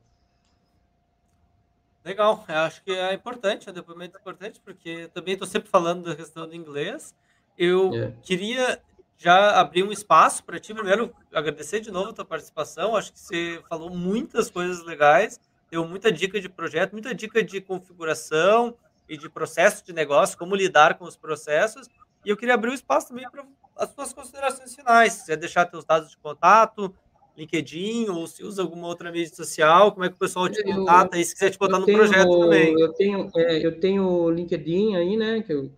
[2.06, 6.06] Legal, eu acho que é importante, é um depoimento importante, porque também estou sempre falando
[6.06, 7.14] da questão do inglês.
[7.58, 8.14] Eu é.
[8.22, 8.82] queria
[9.18, 10.74] já abrir um espaço para ti.
[10.74, 12.96] Primeiro, agradecer de novo a tua participação.
[12.96, 17.60] Acho que você falou muitas coisas legais, deu muita dica de projeto, muita dica de
[17.60, 18.78] configuração
[19.10, 21.90] e de processo de negócio, como lidar com os processos.
[22.26, 23.46] E eu queria abrir o espaço também para
[23.76, 25.14] as suas considerações finais.
[25.14, 26.94] Se quiser deixar seus dados de contato,
[27.38, 30.76] LinkedIn, ou se usa alguma outra mídia social, como é que o pessoal te eu,
[30.76, 32.80] contata aí, se quiser te botar no tenho, projeto também.
[32.80, 35.72] Eu tenho, é, eu tenho LinkedIn aí, né, que eu,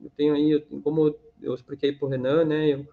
[0.00, 2.86] eu tenho aí, eu, como eu expliquei para o Renan, né, eu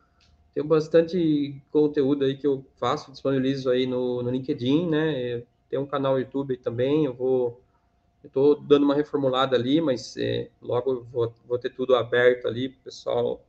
[0.53, 5.84] tenho bastante conteúdo aí que eu faço, disponibilizo aí no, no LinkedIn, né, eu tenho
[5.84, 7.61] um canal YouTube também, eu vou
[8.23, 12.80] Estou dando uma reformulada ali, mas é, logo vou, vou, ter tudo aberto ali para
[12.80, 13.41] o pessoal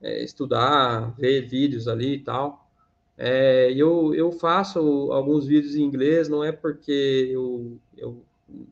[0.00, 2.68] é, estudar, ver vídeos ali e tal.
[3.16, 7.78] É, eu, eu faço alguns vídeos em inglês, não é porque eu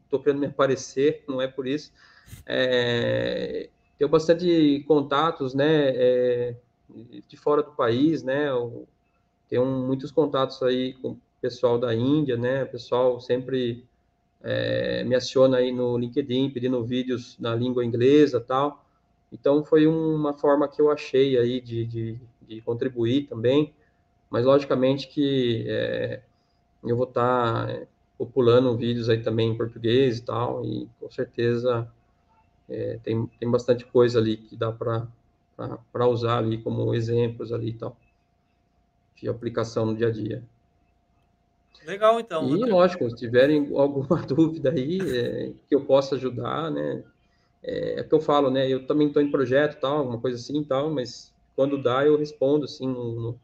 [0.05, 1.93] estou querendo me aparecer, não é por isso.
[2.47, 3.69] É,
[3.99, 6.57] tenho bastante contatos, né, é,
[7.29, 8.89] de fora do país, né, eu
[9.49, 13.85] tenho muitos contatos aí com o pessoal da Índia, né, pessoal sempre
[14.43, 18.85] é, me aciona aí no LinkedIn pedindo vídeos na língua inglesa tal.
[19.33, 23.73] Então foi uma forma que eu achei aí de, de, de contribuir também,
[24.29, 26.23] mas logicamente que é,
[26.83, 27.87] eu vou estar tá, é,
[28.19, 31.91] populando vídeos aí também em português e tal, e com certeza
[32.69, 37.75] é, tem, tem bastante coisa ali que dá para usar ali como exemplos ali e
[37.75, 37.97] tal,
[39.17, 40.43] de aplicação no dia a dia.
[41.91, 42.49] Legal, então.
[42.49, 47.03] E, lógico, se tiverem alguma dúvida aí é, que eu possa ajudar, né?
[47.63, 48.69] É, é que eu falo, né?
[48.69, 52.65] Eu também estou em projeto, tal, alguma coisa assim, tal, mas quando dá eu respondo
[52.65, 53.41] assim no, no,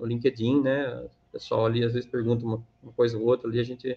[0.00, 0.88] no LinkedIn, né?
[1.28, 3.96] O pessoal ali às vezes pergunta uma, uma, coisa ou outra ali, a gente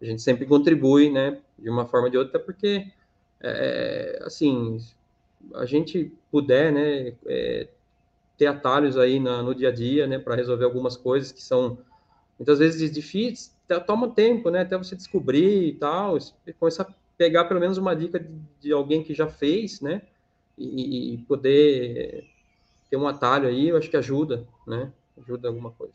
[0.00, 1.38] a gente sempre contribui, né?
[1.58, 2.86] De uma forma ou de outra, até porque
[3.40, 4.78] é, assim
[5.54, 7.14] a gente puder, né?
[7.26, 7.68] É,
[8.36, 10.18] ter atalhos aí na, no dia a dia, né?
[10.18, 11.78] Para resolver algumas coisas que são
[12.38, 13.52] muitas vezes difícil,
[13.86, 14.60] toma tempo, né?
[14.62, 16.18] Até você descobrir e tal,
[16.58, 18.30] começar a pegar pelo menos uma dica de,
[18.60, 20.02] de alguém que já fez, né?
[20.58, 22.28] E, e, poder
[22.90, 24.92] ter um atalho aí, eu acho que ajuda, né?
[25.18, 25.94] Ajuda alguma coisa.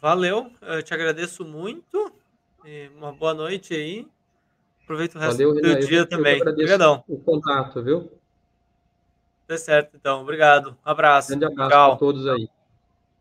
[0.00, 2.12] Valeu, eu te agradeço muito.
[2.96, 4.06] uma boa noite aí.
[4.82, 6.38] Aproveita o resto Valeu, do Renan, dia eu, também.
[6.38, 7.04] Eu Obrigadão.
[7.08, 8.10] O contato, viu?
[9.46, 10.22] Tá certo, então.
[10.22, 10.76] Obrigado.
[10.84, 11.30] Um abraço.
[11.30, 11.92] Grande abraço Tchau.
[11.92, 12.48] a todos aí.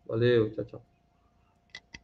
[0.07, 0.94] Valeu, tchau, tchau.